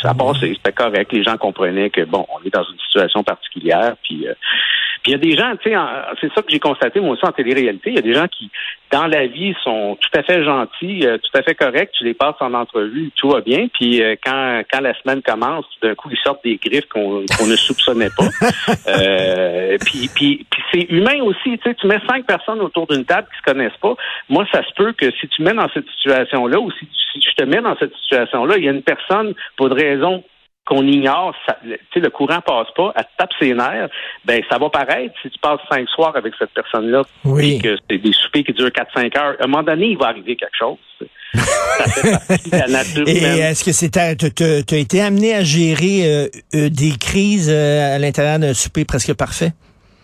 Ça 0.00 0.14
passé, 0.14 0.54
c'était 0.56 0.72
correct. 0.72 1.12
Les 1.12 1.22
gens 1.22 1.36
comprenaient 1.36 1.90
que 1.90 2.04
bon, 2.04 2.26
on 2.30 2.42
est 2.46 2.52
dans 2.52 2.64
une 2.64 2.78
situation 2.78 3.22
particulière, 3.22 3.96
puis 4.02 4.26
euh, 4.26 4.34
puis 5.02 5.12
il 5.12 5.14
y 5.14 5.14
a 5.14 5.18
des 5.18 5.36
gens, 5.36 5.56
tu 5.56 5.70
sais, 5.70 5.76
c'est 6.20 6.32
ça 6.34 6.42
que 6.42 6.50
j'ai 6.50 6.58
constaté 6.58 7.00
moi 7.00 7.12
aussi 7.12 7.24
en 7.24 7.32
télé-réalité. 7.32 7.90
Il 7.90 7.96
y 7.96 7.98
a 7.98 8.02
des 8.02 8.12
gens 8.12 8.28
qui, 8.28 8.50
dans 8.90 9.06
la 9.06 9.26
vie, 9.26 9.54
sont 9.64 9.96
tout 9.98 10.18
à 10.18 10.22
fait 10.22 10.44
gentils, 10.44 11.06
euh, 11.06 11.16
tout 11.16 11.38
à 11.38 11.42
fait 11.42 11.54
corrects. 11.54 11.92
Tu 11.96 12.04
les 12.04 12.12
passes 12.12 12.36
en 12.40 12.52
entrevue, 12.52 13.10
tout 13.16 13.30
va 13.30 13.40
bien. 13.40 13.68
Puis 13.72 14.02
euh, 14.02 14.16
quand, 14.22 14.62
quand 14.70 14.80
la 14.82 14.92
semaine 15.00 15.22
commence, 15.22 15.64
d'un 15.82 15.94
coup, 15.94 16.10
ils 16.10 16.18
sortent 16.18 16.44
des 16.44 16.56
griffes 16.62 16.88
qu'on 16.88 17.20
ne 17.20 17.56
soupçonnait 17.56 18.10
pas. 18.14 18.28
puis 19.86 20.10
puis, 20.14 20.46
puis 20.50 20.62
c'est 20.70 20.90
humain 20.90 21.22
aussi. 21.22 21.56
Tu 21.58 21.60
sais, 21.64 21.74
tu 21.74 21.86
mets 21.86 22.00
cinq 22.06 22.26
personnes 22.26 22.60
autour 22.60 22.86
d'une 22.86 23.06
table 23.06 23.26
qui 23.32 23.38
se 23.38 23.52
connaissent 23.52 23.80
pas. 23.80 23.94
Moi, 24.28 24.44
ça 24.52 24.62
se 24.62 24.74
peut 24.74 24.92
que 24.92 25.10
si 25.12 25.28
tu 25.28 25.42
mets 25.42 25.54
dans 25.54 25.68
cette 25.70 25.88
situation-là, 25.96 26.60
ou 26.60 26.70
si, 26.72 26.86
si 27.12 27.20
tu 27.20 27.34
te 27.34 27.44
mets 27.44 27.62
dans 27.62 27.76
cette 27.78 27.96
situation-là, 27.96 28.58
il 28.58 28.64
y 28.64 28.68
a 28.68 28.72
une 28.72 28.82
personne 28.82 29.34
pour 29.56 29.70
qu'on 30.66 30.86
ignore, 30.86 31.34
ça, 31.46 31.56
le 31.64 32.08
courant 32.10 32.40
passe 32.40 32.68
pas, 32.76 32.92
elle 32.94 33.04
tape 33.18 33.30
ses 33.40 33.54
nerfs, 33.54 33.88
ben 34.24 34.40
ça 34.48 34.58
va 34.58 34.70
paraître 34.70 35.14
si 35.20 35.30
tu 35.30 35.38
passes 35.40 35.60
cinq 35.70 35.88
soirs 35.88 36.14
avec 36.16 36.32
cette 36.38 36.50
personne-là, 36.50 37.02
oui. 37.24 37.58
que 37.58 37.76
c'est 37.90 37.98
des 37.98 38.12
soupers 38.12 38.44
qui 38.44 38.52
durent 38.52 38.68
4-5 38.68 39.18
heures. 39.18 39.36
À 39.40 39.44
un 39.44 39.46
moment 39.48 39.64
donné, 39.64 39.88
il 39.88 39.98
va 39.98 40.06
arriver 40.06 40.36
quelque 40.36 40.56
chose. 40.56 40.78
Ça 41.34 41.84
fait 41.84 42.10
partie 42.10 42.50
de 42.50 42.56
la 42.56 42.66
nature 42.66 43.04
Et 43.08 43.38
est-ce 43.38 43.64
que 43.64 43.72
c'est 43.72 43.90
tu 43.90 44.74
as 44.74 44.78
été 44.78 45.00
amené 45.00 45.34
à 45.34 45.42
gérer 45.42 46.04
euh, 46.04 46.28
euh, 46.54 46.68
des 46.68 46.92
crises 47.00 47.48
euh, 47.50 47.96
à 47.96 47.98
l'intérieur 47.98 48.38
d'un 48.38 48.52
souper 48.52 48.84
presque 48.84 49.14
parfait? 49.14 49.52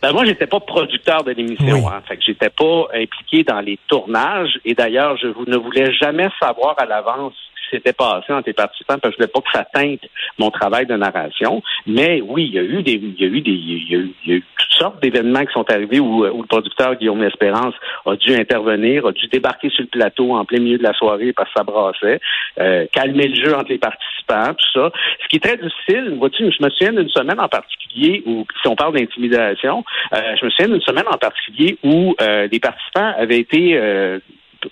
Ben 0.02 0.12
moi, 0.12 0.24
j'étais 0.24 0.46
pas 0.46 0.60
producteur 0.60 1.24
de 1.24 1.32
l'émission, 1.32 1.88
hein, 1.88 2.02
fait 2.06 2.16
que 2.16 2.22
j'étais 2.24 2.50
pas 2.50 2.86
impliqué 2.94 3.44
dans 3.44 3.60
les 3.60 3.78
tournages. 3.88 4.58
Et 4.64 4.74
d'ailleurs, 4.74 5.16
je 5.16 5.26
ne 5.26 5.56
voulais 5.56 5.92
jamais 5.94 6.28
savoir 6.40 6.76
à 6.78 6.84
l'avance 6.84 7.34
s'était 7.70 7.92
passé 7.92 8.32
entre 8.32 8.48
les 8.48 8.52
participants 8.52 8.98
parce 8.98 9.14
que 9.14 9.22
je 9.22 9.26
voulais 9.26 9.32
pas 9.32 9.40
que 9.40 9.52
ça 9.52 9.64
teinte 9.64 10.00
mon 10.38 10.50
travail 10.50 10.86
de 10.86 10.94
narration. 10.94 11.62
Mais 11.86 12.20
oui, 12.20 12.46
il 12.46 12.54
y 12.54 12.58
a 12.58 12.62
eu 12.62 12.82
des, 12.82 12.94
il 12.94 13.20
y 13.20 13.24
a 13.24 13.28
eu 13.28 13.40
des, 13.40 13.50
il 13.50 13.90
y 13.90 13.94
a 13.94 14.34
eu, 14.34 14.44
toutes 14.58 14.72
sortes 14.72 15.02
d'événements 15.02 15.44
qui 15.44 15.52
sont 15.52 15.70
arrivés 15.70 16.00
où, 16.00 16.26
où, 16.26 16.42
le 16.42 16.46
producteur 16.46 16.94
Guillaume 16.96 17.22
Espérance 17.24 17.74
a 18.04 18.16
dû 18.16 18.34
intervenir, 18.34 19.06
a 19.06 19.12
dû 19.12 19.26
débarquer 19.28 19.70
sur 19.70 19.82
le 19.82 19.88
plateau 19.88 20.34
en 20.34 20.44
plein 20.44 20.60
milieu 20.60 20.78
de 20.78 20.82
la 20.82 20.92
soirée 20.94 21.32
parce 21.32 21.48
que 21.48 21.58
ça 21.58 21.64
brassait, 21.64 22.20
euh, 22.58 22.86
calmer 22.92 23.28
le 23.28 23.34
jeu 23.34 23.54
entre 23.54 23.70
les 23.70 23.78
participants, 23.78 24.54
tout 24.54 24.80
ça. 24.80 24.90
Ce 25.22 25.28
qui 25.28 25.36
est 25.36 25.40
très 25.40 25.56
difficile, 25.56 26.16
vois-tu, 26.18 26.50
je 26.50 26.62
me 26.62 26.70
souviens 26.70 26.92
d'une 26.92 27.08
semaine 27.10 27.40
en 27.40 27.48
particulier 27.48 28.22
où, 28.26 28.46
si 28.62 28.68
on 28.68 28.76
parle 28.76 28.94
d'intimidation, 28.96 29.84
euh, 30.12 30.36
je 30.40 30.44
me 30.44 30.50
souviens 30.50 30.68
d'une 30.68 30.82
semaine 30.82 31.06
en 31.10 31.18
particulier 31.18 31.78
où 31.82 32.14
euh, 32.20 32.48
les 32.50 32.60
participants 32.60 33.12
avaient 33.18 33.38
été 33.38 33.76
euh, 33.76 34.18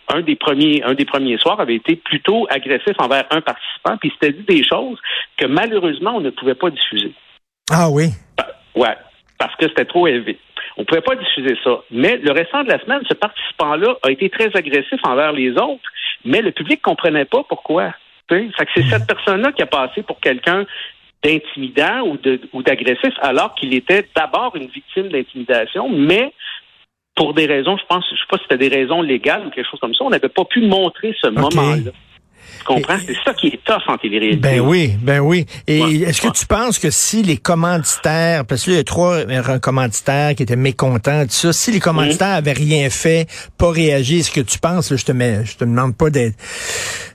un 0.08 0.22
des 0.22 0.36
premiers 0.36 0.82
un 0.84 0.94
des 0.94 1.04
premiers 1.04 1.38
soirs 1.38 1.60
avait 1.60 1.76
été 1.76 1.96
plutôt 1.96 2.46
agressif 2.50 2.94
envers 2.98 3.24
un 3.30 3.40
participant, 3.40 3.96
puis 3.98 4.10
il 4.10 4.12
s'était 4.12 4.38
dit 4.38 4.60
des 4.60 4.64
choses 4.64 4.98
que 5.36 5.46
malheureusement 5.46 6.16
on 6.16 6.20
ne 6.20 6.30
pouvait 6.30 6.54
pas 6.54 6.70
diffuser. 6.70 7.12
Ah 7.70 7.88
oui. 7.90 8.10
Ouais, 8.74 8.96
parce 9.38 9.54
que 9.56 9.68
c'était 9.68 9.84
trop 9.84 10.06
élevé. 10.06 10.38
On 10.76 10.82
ne 10.82 10.86
pouvait 10.86 11.00
pas 11.00 11.14
diffuser 11.14 11.56
ça. 11.62 11.80
Mais 11.90 12.16
le 12.16 12.32
restant 12.32 12.64
de 12.64 12.68
la 12.68 12.80
semaine, 12.80 13.02
ce 13.08 13.14
participant-là 13.14 13.96
a 14.02 14.10
été 14.10 14.28
très 14.28 14.50
agressif 14.56 14.98
envers 15.04 15.32
les 15.32 15.52
autres, 15.52 15.88
mais 16.24 16.42
le 16.42 16.50
public 16.50 16.82
comprenait 16.82 17.24
pas 17.24 17.44
pourquoi. 17.48 17.94
Fait 18.28 18.48
que 18.48 18.70
c'est 18.74 18.82
cette 18.84 19.06
personne-là 19.06 19.52
qui 19.52 19.62
a 19.62 19.66
passé 19.66 20.02
pour 20.02 20.18
quelqu'un 20.18 20.64
d'intimidant 21.22 22.02
ou 22.52 22.62
d'agressif, 22.62 23.14
alors 23.20 23.54
qu'il 23.54 23.72
était 23.74 24.06
d'abord 24.14 24.56
une 24.56 24.66
victime 24.66 25.08
d'intimidation, 25.08 25.88
mais 25.88 26.32
pour 27.14 27.34
des 27.34 27.46
raisons, 27.46 27.76
je 27.76 27.84
pense, 27.88 28.04
je 28.10 28.16
sais 28.16 28.26
pas 28.28 28.38
si 28.38 28.44
c'était 28.48 28.68
des 28.68 28.74
raisons 28.74 29.02
légales 29.02 29.46
ou 29.46 29.50
quelque 29.50 29.68
chose 29.70 29.80
comme 29.80 29.94
ça, 29.94 30.04
on 30.04 30.10
n'avait 30.10 30.28
pas 30.28 30.44
pu 30.44 30.66
montrer 30.66 31.14
ce 31.20 31.28
moment-là. 31.28 31.92
Tu 32.58 32.64
comprends? 32.64 32.96
C'est 33.04 33.16
ça 33.24 33.34
qui 33.34 33.48
est 33.48 33.64
tough 33.64 33.82
en 33.88 33.98
télé-réalité. 33.98 34.40
Ben 34.40 34.60
oui, 34.60 34.94
ben 35.00 35.20
oui. 35.20 35.46
Et 35.66 35.82
ouais, 35.82 35.94
est-ce 35.96 36.20
que 36.20 36.28
ouais. 36.28 36.32
tu 36.32 36.46
penses 36.46 36.78
que 36.78 36.90
si 36.90 37.22
les 37.22 37.36
commanditaires, 37.36 38.44
parce 38.46 38.64
que 38.64 38.70
là, 38.70 38.76
il 38.76 38.78
y 38.78 38.80
a 38.80 38.84
trois 38.84 39.58
commanditaires 39.58 40.34
qui 40.34 40.42
étaient 40.42 40.56
mécontents 40.56 41.24
de 41.24 41.30
ça, 41.30 41.52
si 41.52 41.72
les 41.72 41.80
commanditaires 41.80 42.34
mmh. 42.34 42.38
avaient 42.38 42.52
rien 42.52 42.90
fait, 42.90 43.26
pas 43.58 43.70
réagi, 43.70 44.20
est-ce 44.20 44.30
que 44.30 44.40
tu 44.40 44.58
penses, 44.58 44.90
là, 44.90 44.96
je 44.96 45.04
te 45.04 45.12
mets, 45.12 45.44
je 45.44 45.56
te 45.56 45.64
demande 45.64 45.96
pas 45.96 46.10
d'être, 46.10 46.36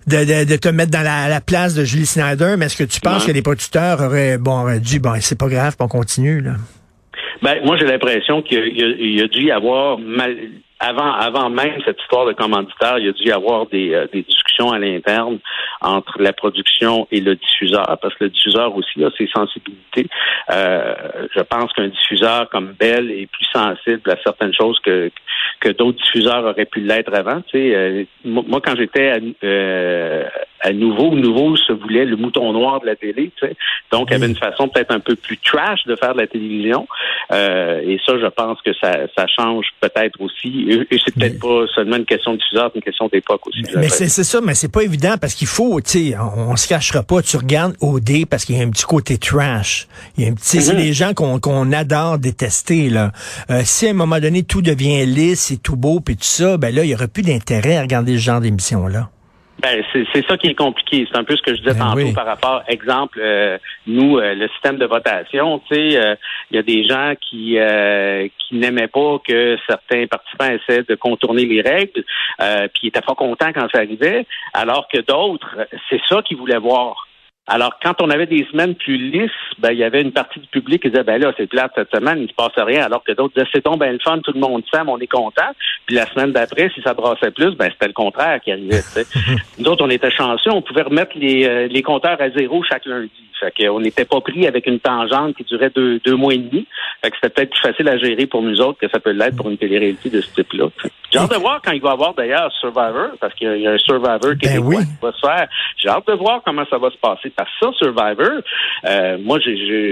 de, 0.07 0.23
de, 0.23 0.43
de, 0.43 0.55
te 0.55 0.69
mettre 0.69 0.91
dans 0.91 1.03
la, 1.03 1.27
la, 1.29 1.41
place 1.41 1.73
de 1.73 1.83
Julie 1.83 2.05
Snyder, 2.05 2.55
mais 2.57 2.65
est-ce 2.65 2.77
que 2.77 2.83
tu 2.83 2.99
penses 2.99 3.21
ouais. 3.21 3.27
que 3.27 3.31
les 3.31 3.41
producteurs 3.41 4.01
auraient, 4.01 4.37
bon, 4.37 4.61
auraient 4.61 4.79
dit, 4.79 4.99
bon, 4.99 5.13
c'est 5.21 5.37
pas 5.37 5.47
grave, 5.47 5.75
on 5.79 5.87
continue, 5.87 6.41
là? 6.41 6.53
Ben, 7.41 7.63
moi, 7.63 7.77
j'ai 7.77 7.85
l'impression 7.85 8.41
qu'il 8.41 8.77
y, 8.77 9.21
a 9.21 9.27
dû 9.27 9.43
y 9.43 9.51
avoir 9.51 9.97
mal, 9.97 10.35
avant, 10.79 11.11
avant 11.11 11.49
même 11.49 11.81
cette 11.85 11.99
histoire 12.01 12.25
de 12.25 12.33
commanditaire, 12.33 12.97
il 12.97 13.05
y 13.05 13.09
a 13.09 13.11
dû 13.11 13.23
y 13.23 13.31
avoir 13.31 13.65
des, 13.67 13.93
euh, 13.93 14.07
des 14.11 14.23
discussions 14.23 14.71
à 14.71 14.79
l'interne 14.79 15.39
entre 15.81 16.21
la 16.21 16.33
production 16.33 17.07
et 17.11 17.21
le 17.21 17.35
diffuseur, 17.35 17.85
parce 18.01 18.15
que 18.15 18.25
le 18.25 18.29
diffuseur 18.29 18.75
aussi 18.75 19.03
a 19.03 19.09
ses 19.17 19.27
sensibilités. 19.27 20.07
Euh, 20.51 20.93
je 21.35 21.41
pense 21.41 21.71
qu'un 21.73 21.87
diffuseur 21.87 22.49
comme 22.49 22.73
Bell 22.79 23.11
est 23.11 23.27
plus 23.27 23.47
sensible 23.53 24.09
à 24.09 24.17
certaines 24.23 24.53
choses 24.53 24.79
que 24.79 25.11
que 25.59 25.69
d'autres 25.69 25.97
diffuseurs 26.01 26.45
auraient 26.45 26.65
pu 26.65 26.79
l'être 26.79 27.13
avant. 27.13 27.41
Tu 27.41 27.57
sais, 27.57 27.75
euh, 27.75 28.03
moi, 28.23 28.61
quand 28.63 28.75
j'étais 28.77 29.13
à, 30.61 30.73
Nouveau, 30.73 31.15
Nouveau 31.15 31.55
se 31.57 31.73
voulait 31.73 32.05
le 32.05 32.15
mouton 32.15 32.53
noir 32.53 32.81
de 32.81 32.85
la 32.85 32.95
télé. 32.95 33.31
Tu 33.37 33.47
sais. 33.47 33.55
Donc, 33.91 34.09
il 34.09 34.13
y 34.13 34.15
avait 34.15 34.27
une 34.27 34.35
façon 34.35 34.67
peut-être 34.67 34.91
un 34.91 34.99
peu 34.99 35.15
plus 35.15 35.37
trash 35.37 35.83
de 35.85 35.95
faire 35.95 36.13
de 36.13 36.21
la 36.21 36.27
télévision. 36.27 36.87
Euh, 37.31 37.81
et 37.81 37.99
ça, 38.05 38.13
je 38.19 38.27
pense 38.27 38.61
que 38.61 38.73
ça, 38.73 39.07
ça 39.17 39.25
change 39.27 39.65
peut-être 39.79 40.19
aussi. 40.21 40.67
Et, 40.69 40.97
c'est 41.03 41.13
peut-être 41.13 41.39
pas 41.39 41.65
seulement 41.73 41.97
une 41.97 42.05
question 42.05 42.33
de 42.33 42.37
diffuseur, 42.37 42.69
c'est 42.71 42.79
une 42.79 42.83
question 42.83 43.07
d'époque 43.07 43.47
aussi. 43.47 43.61
Mais, 43.75 43.81
mais 43.81 43.89
c'est 43.89 44.23
ça, 44.23 44.41
mais 44.41 44.53
c'est 44.53 44.71
pas 44.71 44.83
évident 44.83 45.15
parce 45.19 45.33
qu'il 45.33 45.47
faut, 45.47 45.79
tu 45.81 46.11
sais, 46.11 46.17
on, 46.17 46.51
on, 46.51 46.55
se 46.55 46.67
cachera 46.67 47.03
pas. 47.03 47.21
Tu 47.21 47.37
regardes 47.37 47.75
OD 47.81 48.25
parce 48.29 48.45
qu'il 48.45 48.57
y 48.57 48.61
a 48.61 48.63
un 48.63 48.69
petit 48.69 48.85
côté 48.85 49.17
trash. 49.17 49.87
Il 50.17 50.23
y 50.23 50.27
a 50.27 50.31
un 50.31 50.33
petit, 50.33 50.57
mm 50.57 50.59
-hmm. 50.59 50.63
c'est 50.63 50.75
les 50.75 50.93
gens 50.93 51.13
qu'on 51.13 51.71
adore 51.71 52.19
détester 52.19 52.89
là. 52.89 53.11
Euh, 53.49 53.61
si 53.63 53.87
à 53.87 53.91
un 53.91 53.93
moment 53.93 54.19
donné 54.19 54.43
tout 54.43 54.61
devient 54.61 55.05
lisse 55.05 55.39
c'est 55.49 55.61
tout 55.61 55.75
beau 55.75 55.99
puis 55.99 56.15
tout 56.15 56.23
ça, 56.23 56.57
ben 56.57 56.73
là, 56.73 56.83
il 56.83 56.89
y 56.89 56.95
aurait 56.95 57.07
plus 57.07 57.23
d'intérêt 57.23 57.77
à 57.77 57.81
regarder 57.81 58.13
ce 58.13 58.23
genre 58.23 58.41
d'émission-là. 58.41 59.09
Ben, 59.61 59.83
c'est 59.91 60.25
ça 60.25 60.37
qui 60.37 60.47
est 60.47 60.55
compliqué. 60.55 61.05
C'est 61.11 61.17
un 61.17 61.25
peu 61.25 61.35
ce 61.35 61.41
que 61.41 61.53
je 61.53 61.61
disais 61.61 61.73
ben 61.73 61.87
tantôt 61.87 61.97
oui. 61.97 62.13
par 62.13 62.25
rapport, 62.25 62.63
exemple, 62.67 63.19
euh, 63.21 63.57
nous, 63.87 64.17
euh, 64.17 64.33
le 64.33 64.47
système 64.49 64.77
de 64.77 64.85
votation, 64.85 65.59
tu 65.67 65.75
sais, 65.75 65.87
il 65.87 65.97
euh, 65.97 66.15
y 66.51 66.57
a 66.57 66.63
des 66.63 66.85
gens 66.85 67.13
qui 67.19 67.57
qui 68.39 68.55
n'aimaient 68.55 68.87
pas 68.87 69.19
que 69.27 69.57
certains 69.67 70.07
participants 70.07 70.49
essaient 70.49 70.83
de 70.83 70.95
contourner 70.95 71.45
les 71.45 71.61
règles, 71.61 72.03
puis 72.73 72.83
ils 72.83 72.87
étaient 72.87 73.01
pas 73.01 73.15
contents 73.15 73.51
quand 73.53 73.67
ça 73.71 73.79
arrivait, 73.79 74.25
alors 74.53 74.87
que 74.87 74.99
d'autres, 75.01 75.57
c'est 75.89 76.01
ça 76.07 76.21
qu'ils 76.21 76.37
voulaient 76.37 76.57
voir. 76.57 77.07
Alors, 77.51 77.79
quand 77.81 77.99
on 78.03 78.11
avait 78.11 78.27
des 78.27 78.45
semaines 78.51 78.75
plus 78.75 78.97
lisses, 78.97 79.31
ben, 79.57 79.71
il 79.71 79.79
y 79.79 79.83
avait 79.83 80.03
une 80.03 80.11
partie 80.11 80.39
du 80.39 80.47
public 80.47 80.83
qui 80.83 80.91
disait, 80.91 81.03
ben 81.03 81.19
là, 81.19 81.33
c'est 81.35 81.47
plate 81.47 81.71
cette 81.73 81.89
semaine, 81.89 82.19
il 82.19 82.23
ne 82.23 82.27
se 82.27 82.33
passe 82.35 82.53
rien, 82.57 82.83
alors 82.83 83.03
que 83.03 83.11
d'autres 83.11 83.33
disaient, 83.33 83.49
c'est 83.51 83.65
donc 83.65 83.79
ben 83.79 83.91
le 83.91 83.99
fun, 83.99 84.19
tout 84.19 84.33
le 84.33 84.39
monde 84.39 84.63
s'aime, 84.71 84.87
on 84.87 84.99
est 84.99 85.07
content. 85.07 85.49
Puis 85.89 85.95
la 85.95 86.05
semaine 86.05 86.31
d'après, 86.31 86.69
si 86.75 86.83
ça 86.83 86.93
brassait 86.93 87.31
plus, 87.31 87.55
ben, 87.55 87.67
c'était 87.71 87.87
le 87.87 87.93
contraire 87.93 88.39
qui 88.41 88.51
arrivait, 88.51 88.83
Nous 89.57 89.65
autres, 89.65 89.83
on 89.83 89.89
était 89.89 90.11
chanceux, 90.11 90.51
on 90.51 90.61
pouvait 90.61 90.83
remettre 90.83 91.17
les, 91.17 91.47
euh, 91.47 91.67
les 91.67 91.81
compteurs 91.81 92.21
à 92.21 92.29
zéro 92.29 92.63
chaque 92.63 92.85
lundi. 92.85 93.09
Fait 93.39 93.51
qu'on 93.51 93.79
n'était 93.79 94.05
pas 94.05 94.21
pris 94.21 94.45
avec 94.45 94.67
une 94.67 94.79
tangente 94.79 95.35
qui 95.35 95.43
durait 95.45 95.71
deux, 95.71 95.99
deux 96.05 96.15
mois 96.15 96.33
et 96.33 96.37
demi. 96.37 96.67
Fait 97.01 97.09
que 97.09 97.15
c'était 97.15 97.33
peut-être 97.33 97.49
plus 97.51 97.61
facile 97.61 97.87
à 97.87 97.97
gérer 97.97 98.27
pour 98.27 98.43
nous 98.43 98.59
autres 98.61 98.79
que 98.79 98.89
ça 98.89 98.99
peut 98.99 99.11
l'être 99.11 99.35
pour 99.35 99.49
une 99.49 99.57
télé-réalité 99.57 100.09
de 100.09 100.21
ce 100.21 100.29
type-là. 100.33 100.67
J'ai 101.11 101.17
hâte 101.17 101.31
de 101.31 101.37
voir 101.37 101.59
quand 101.63 101.71
il 101.71 101.81
va 101.81 101.89
y 101.89 101.93
avoir 101.93 102.13
d'ailleurs 102.13 102.51
Survivor, 102.59 103.11
parce 103.19 103.33
qu'il 103.33 103.47
y 103.57 103.67
a 103.67 103.71
un 103.71 103.77
Survivor 103.77 104.19
québécois 104.39 104.51
ben 104.51 104.61
oui. 104.61 104.77
qui 104.77 105.01
va 105.01 105.11
se 105.11 105.19
faire. 105.19 105.47
J'ai 105.77 105.89
hâte 105.89 106.07
de 106.07 106.13
voir 106.13 106.41
comment 106.45 106.65
ça 106.69 106.77
va 106.77 106.91
se 106.91 106.97
passer. 106.97 107.31
Parce 107.35 107.49
que 107.59 107.65
ça, 107.65 107.71
Survivor, 107.79 108.41
euh, 108.85 109.17
moi, 109.19 109.39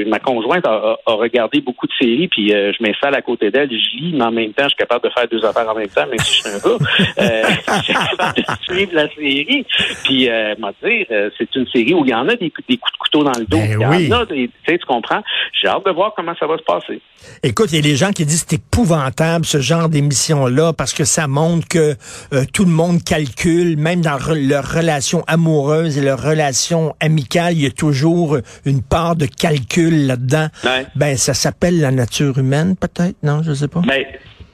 ma 0.08 0.20
conjointe 0.20 0.66
a, 0.68 0.98
a, 1.06 1.14
regardé 1.14 1.62
beaucoup 1.62 1.88
de 1.88 1.94
séries, 1.94 2.28
puis 2.28 2.54
euh, 2.54 2.72
je 2.78 2.84
m'installe 2.84 3.16
à 3.16 3.22
côté 3.22 3.50
d'elle, 3.50 3.70
je 3.70 3.98
lis, 3.98 4.14
mais 4.14 4.26
en 4.26 4.32
même 4.32 4.54
temps, 4.54 4.66
je 4.66 4.70
suis 4.70 4.78
capable 4.78 5.06
de 5.06 5.10
faire 5.10 5.28
deux 5.28 5.44
affaires 5.44 5.68
en 5.70 5.76
même 5.76 5.87
temps, 5.90 6.06
même 6.08 6.20
si 6.20 6.36
je 6.36 6.42
suis 6.42 6.50
un 6.50 6.58
gars. 6.58 6.86
Euh, 7.20 7.44
je 7.78 7.84
suis 7.84 7.94
capable 7.94 8.36
de 8.38 8.44
suivre 8.64 8.92
la 8.94 9.08
série. 9.10 9.66
Puis, 10.04 10.30
euh, 10.30 10.56
m'a 10.60 10.72
dire, 10.84 11.06
c'est 11.38 11.56
une 11.56 11.68
série 11.68 11.94
où 11.94 12.04
il 12.06 12.12
y 12.12 12.16
en 12.16 12.28
a 12.28 12.36
des, 12.36 12.52
des 12.70 12.78
coups 12.78 12.94
de 12.94 12.98
couteau 13.00 13.24
dans 13.24 13.38
le 13.38 13.46
dos. 13.46 13.58
Ben 13.58 13.90
oui. 13.90 14.08
Là, 14.08 14.26
tu 14.28 14.50
sais, 14.68 14.78
tu 14.78 14.86
comprends? 14.86 15.22
J'ai 15.62 15.68
hâte 15.68 15.86
de 15.86 15.92
voir 15.92 16.14
comment 16.16 16.34
ça 16.40 16.48
va 16.48 16.58
se 16.58 16.64
passer. 16.64 17.02
Écoute, 17.44 17.72
il 17.72 17.76
y 17.76 17.80
a 17.80 17.82
des 17.82 17.96
gens 17.96 18.12
qui 18.12 18.26
disent 18.26 18.44
que 18.44 18.52
c'est 18.52 18.56
épouvantable, 18.58 19.46
ce 19.46 19.60
genre 19.60 19.90
d'émission-là, 19.90 20.74
parce 20.74 20.94
que 20.94 21.04
ça 21.04 21.28
montre 21.28 21.68
que 21.68 21.96
euh, 22.34 22.44
tout 22.54 22.66
le 22.66 22.72
monde 22.72 23.04
calcule, 23.04 23.78
même 23.78 24.02
dans 24.02 24.18
re 24.18 24.34
leurs 24.36 24.72
relations 24.72 25.24
amoureuses 25.28 25.98
et 25.98 26.02
leurs 26.02 26.22
relations 26.22 26.96
amicales, 27.00 27.54
il 27.54 27.64
y 27.64 27.66
a 27.66 27.72
toujours 27.72 28.38
une 28.66 28.82
part 28.82 29.16
de 29.16 29.26
calcul 29.26 30.08
là-dedans. 30.08 30.48
Ouais. 30.64 30.86
Ben, 30.96 31.18
ça 31.18 31.34
s'appelle 31.34 31.80
la 31.80 31.92
nature 31.92 32.38
humaine, 32.38 32.76
peut-être, 32.76 33.16
non? 33.24 33.42
Je 33.44 33.54
sais 33.54 33.68
pas. 33.68 33.82
Ben, 33.82 34.06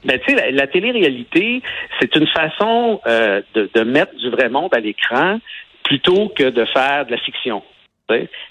ben, 0.04 0.18
tu 0.20 0.34
sais, 0.34 0.36
la, 0.36 0.50
la 0.50 0.66
télé-réalité, 0.66 1.62
c'est 2.00 2.14
une 2.16 2.26
façon 2.28 3.00
euh, 3.06 3.42
de, 3.54 3.70
de 3.74 3.80
mettre 3.82 4.14
du 4.16 4.30
vrai 4.30 4.48
monde 4.48 4.74
à 4.74 4.80
l'écran 4.80 5.38
plutôt 5.82 6.30
que 6.30 6.50
de 6.50 6.64
faire 6.66 7.06
de 7.06 7.12
la 7.12 7.18
fiction. 7.18 7.62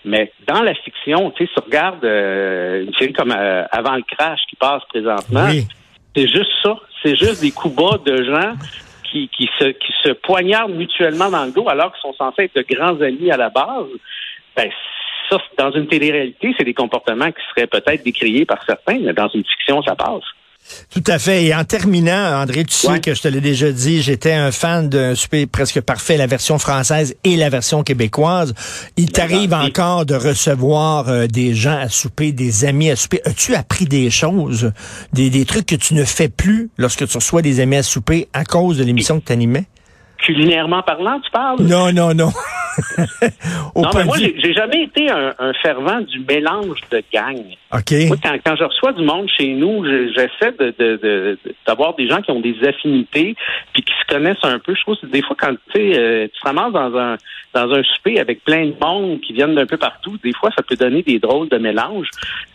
Mais 0.03 0.31
dans 0.47 0.61
la 0.63 0.73
fiction, 0.73 1.31
tu 1.31 1.43
sais, 1.43 1.49
si 1.49 1.53
tu 1.55 1.65
regardes 1.65 2.03
euh, 2.03 2.85
une 2.85 2.93
série 2.95 3.13
comme 3.13 3.31
euh, 3.31 3.65
Avant 3.71 3.95
le 3.95 4.03
crash 4.03 4.39
qui 4.49 4.55
passe 4.55 4.83
présentement, 4.89 5.45
oui. 5.47 5.67
c'est 6.15 6.27
juste 6.27 6.51
ça. 6.63 6.75
C'est 7.03 7.15
juste 7.15 7.41
des 7.41 7.51
coups 7.51 7.75
bas 7.75 7.99
de 8.03 8.23
gens 8.23 8.53
qui, 9.03 9.29
qui, 9.29 9.49
se, 9.59 9.65
qui 9.65 9.93
se 10.01 10.09
poignardent 10.09 10.73
mutuellement 10.73 11.29
dans 11.29 11.45
le 11.45 11.51
dos 11.51 11.69
alors 11.69 11.91
qu'ils 11.93 12.01
sont 12.01 12.13
censés 12.13 12.43
être 12.43 12.55
de 12.55 12.65
grands 12.75 12.99
amis 13.01 13.29
à 13.29 13.37
la 13.37 13.49
base. 13.49 13.89
Ben, 14.55 14.69
ça, 15.29 15.37
dans 15.57 15.71
une 15.71 15.87
télé-réalité, 15.87 16.55
c'est 16.57 16.63
des 16.63 16.73
comportements 16.73 17.31
qui 17.31 17.41
seraient 17.53 17.67
peut-être 17.67 18.03
décriés 18.03 18.45
par 18.45 18.63
certains, 18.65 18.99
mais 18.99 19.13
dans 19.13 19.29
une 19.29 19.43
fiction, 19.43 19.81
ça 19.83 19.95
passe. 19.95 20.23
Tout 20.89 21.03
à 21.07 21.19
fait. 21.19 21.45
Et 21.45 21.55
en 21.55 21.63
terminant, 21.63 22.41
André, 22.41 22.65
tu 22.65 22.87
ouais. 22.87 22.95
sais 22.95 23.01
que 23.01 23.13
je 23.13 23.21
te 23.21 23.27
l'ai 23.27 23.41
déjà 23.41 23.71
dit, 23.71 24.01
j'étais 24.01 24.33
un 24.33 24.51
fan 24.51 24.89
d'un 24.89 25.15
souper 25.15 25.45
presque 25.45 25.81
parfait, 25.81 26.17
la 26.17 26.27
version 26.27 26.57
française 26.57 27.15
et 27.23 27.35
la 27.35 27.49
version 27.49 27.83
québécoise. 27.83 28.53
Il 28.97 29.11
t'arrive 29.11 29.53
encore 29.53 30.05
de 30.05 30.15
recevoir 30.15 31.09
euh, 31.09 31.27
des 31.27 31.53
gens 31.53 31.77
à 31.77 31.89
souper, 31.89 32.31
des 32.31 32.65
amis 32.65 32.89
à 32.89 32.95
souper. 32.95 33.21
As-tu 33.25 33.55
appris 33.55 33.85
des 33.85 34.09
choses, 34.09 34.71
des, 35.13 35.29
des 35.29 35.45
trucs 35.45 35.65
que 35.65 35.75
tu 35.75 35.93
ne 35.93 36.03
fais 36.05 36.29
plus 36.29 36.69
lorsque 36.77 37.07
tu 37.07 37.17
reçois 37.17 37.41
des 37.41 37.59
amis 37.59 37.77
à 37.77 37.83
souper 37.83 38.27
à 38.33 38.45
cause 38.45 38.77
de 38.77 38.83
l'émission 38.83 39.19
que 39.19 39.25
tu 39.25 39.33
animais? 39.33 39.65
Culinairement 40.19 40.83
parlant, 40.83 41.19
tu 41.19 41.29
parles? 41.31 41.61
Non, 41.61 41.91
non, 41.91 42.13
non. 42.13 42.31
non, 43.75 43.89
mais 43.95 44.03
moi, 44.05 44.17
j'ai 44.17 44.53
jamais 44.53 44.83
été 44.83 45.09
un, 45.09 45.33
un, 45.39 45.53
fervent 45.53 46.01
du 46.01 46.19
mélange 46.19 46.79
de 46.91 47.03
gang. 47.11 47.43
OK. 47.73 47.91
Moi, 48.07 48.17
quand, 48.21 48.37
quand, 48.45 48.55
je 48.55 48.63
reçois 48.63 48.93
du 48.93 49.03
monde 49.03 49.27
chez 49.37 49.53
nous, 49.53 49.85
j'essaie 49.85 50.51
de, 50.59 50.73
de, 50.77 51.37
d'avoir 51.65 51.95
des 51.95 52.07
gens 52.07 52.21
qui 52.21 52.31
ont 52.31 52.41
des 52.41 52.55
affinités 52.67 53.35
puis 53.73 53.83
qui 53.83 53.93
se 54.01 54.13
connaissent 54.13 54.43
un 54.43 54.59
peu. 54.59 54.75
Je 54.75 54.81
trouve 54.81 54.97
que 54.97 55.07
des 55.07 55.21
fois, 55.21 55.35
quand 55.39 55.53
euh, 55.75 56.27
tu 56.27 56.39
te 56.39 56.47
ramasses 56.47 56.73
dans 56.73 56.97
un 56.97 57.17
dans 57.53 57.71
un 57.71 57.83
souper 57.83 58.19
avec 58.19 58.43
plein 58.43 58.65
de 58.65 58.73
monde 58.81 59.21
qui 59.21 59.33
viennent 59.33 59.55
d'un 59.55 59.65
peu 59.65 59.77
partout, 59.77 60.17
des 60.23 60.33
fois, 60.33 60.49
ça 60.55 60.63
peut 60.63 60.75
donner 60.75 61.03
des 61.03 61.19
drôles 61.19 61.49
de 61.49 61.57
mélange. 61.57 62.07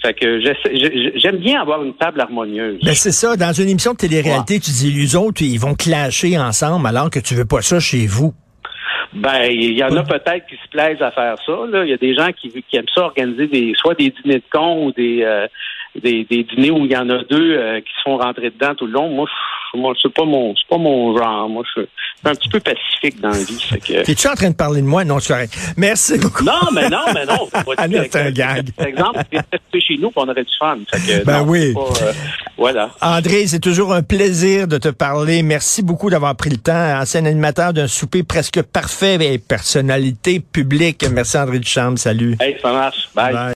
Fait 0.03 0.13
que 0.13 0.41
j'aime 0.41 1.37
bien 1.37 1.61
avoir 1.61 1.83
une 1.83 1.95
table 1.95 2.21
harmonieuse. 2.21 2.81
Ben 2.83 2.95
c'est 2.95 3.13
ça. 3.13 3.37
Dans 3.37 3.53
une 3.53 3.69
émission 3.69 3.93
de 3.93 3.99
télé-réalité, 3.99 4.55
ouais. 4.55 4.61
tu 4.61 4.71
dis, 4.71 4.93
les 4.93 5.17
autres, 5.17 5.43
ils 5.43 5.59
vont 5.59 5.75
clasher 5.75 6.37
ensemble 6.39 6.87
alors 6.87 7.11
que 7.11 7.21
tu 7.21 7.35
veux 7.35 7.45
pas 7.45 7.63
ça 7.63 7.79
chez 7.79 8.07
vous. 8.07 8.35
Ben, 9.13 9.45
il 9.51 9.77
y 9.77 9.83
en 9.83 9.97
a 9.97 10.03
peut-être 10.03 10.47
qui 10.47 10.57
se 10.57 10.69
plaisent 10.71 11.03
à 11.03 11.11
faire 11.11 11.37
ça. 11.45 11.59
Là. 11.69 11.85
Il 11.85 11.91
y 11.91 11.95
a 11.95 11.97
des 11.97 12.15
gens 12.15 12.31
qui, 12.33 12.51
qui 12.63 12.77
aiment 12.77 12.89
ça 12.95 13.03
organiser 13.03 13.47
des 13.47 13.73
soit 13.75 13.95
des 13.95 14.11
dîners 14.11 14.39
de 14.39 14.51
cons 14.51 14.87
ou 14.87 14.93
des, 14.93 15.23
euh, 15.23 15.47
des, 15.95 16.25
des, 16.25 16.45
dîners 16.45 16.71
où 16.71 16.85
il 16.85 16.93
y 16.93 16.97
en 16.97 17.09
a 17.11 17.23
deux 17.25 17.57
euh, 17.57 17.81
qui 17.81 17.89
se 17.97 18.03
font 18.05 18.19
rentrer 18.19 18.51
dedans 18.51 18.75
tout 18.75 18.87
le 18.87 18.93
long. 18.93 19.09
Moi, 19.09 19.27
moi 19.75 19.95
c'est 20.01 20.13
pas 20.13 20.25
mon 20.25 20.55
c'est 20.55 20.69
pas 20.69 20.79
mon 20.79 21.17
genre. 21.17 21.49
Moi, 21.49 21.63
je 21.75 21.83
suis 21.83 21.91
un 22.25 22.35
petit 22.35 22.49
peu 22.49 22.61
pacifique 22.61 23.21
dans 23.21 23.31
la 23.31 23.39
vie. 23.39 23.69
Que... 23.87 24.05
T'es-tu 24.05 24.29
en 24.29 24.35
train 24.35 24.51
de 24.51 24.55
parler 24.55 24.81
de 24.81 24.87
moi? 24.87 25.05
Non, 25.05 25.19
tu 25.19 25.33
arrêtes. 25.33 25.57
Merci 25.77 26.19
beaucoup. 26.19 26.45
Non, 26.45 26.69
mais 26.73 26.89
non, 26.89 27.05
mais 27.15 27.25
non. 27.25 27.49
c'est 28.11 28.17
un 28.17 28.31
gag. 28.31 28.71
Par 28.73 28.87
exemple, 28.87 29.19
resté 29.33 29.81
chez 29.81 29.97
nous 29.99 30.13
on 30.17 30.29
aurait 30.29 30.45
du 30.45 30.57
fun. 30.59 30.79
Que, 30.93 31.25
ben 31.25 31.39
non, 31.39 31.49
oui. 31.49 31.73
Pas, 31.75 31.81
euh, 31.81 32.13
voilà. 32.57 32.91
André, 33.01 33.47
c'est 33.47 33.61
toujours 33.61 33.93
un 33.95 34.03
plaisir 34.03 34.67
de 34.69 34.79
te 34.79 34.89
parler. 34.89 35.43
Merci 35.43 35.83
beaucoup 35.83 36.11
d'avoir 36.11 36.35
pris 36.37 36.51
le 36.51 36.57
temps. 36.57 37.01
Ancien 37.01 37.25
animateur 37.25 37.73
d'un 37.73 37.87
souper 37.87 38.23
presque 38.23 38.63
parfait 38.63 39.19
et 39.21 39.39
personnalité 39.39 40.41
publique. 40.41 41.05
Merci 41.11 41.39
André 41.39 41.59
Duchamp. 41.59 41.97
Salut. 41.97 42.37
Hey, 42.41 42.57
ça 42.61 42.73
marche. 42.73 43.09
Bye. 43.15 43.33
Bye. 43.33 43.47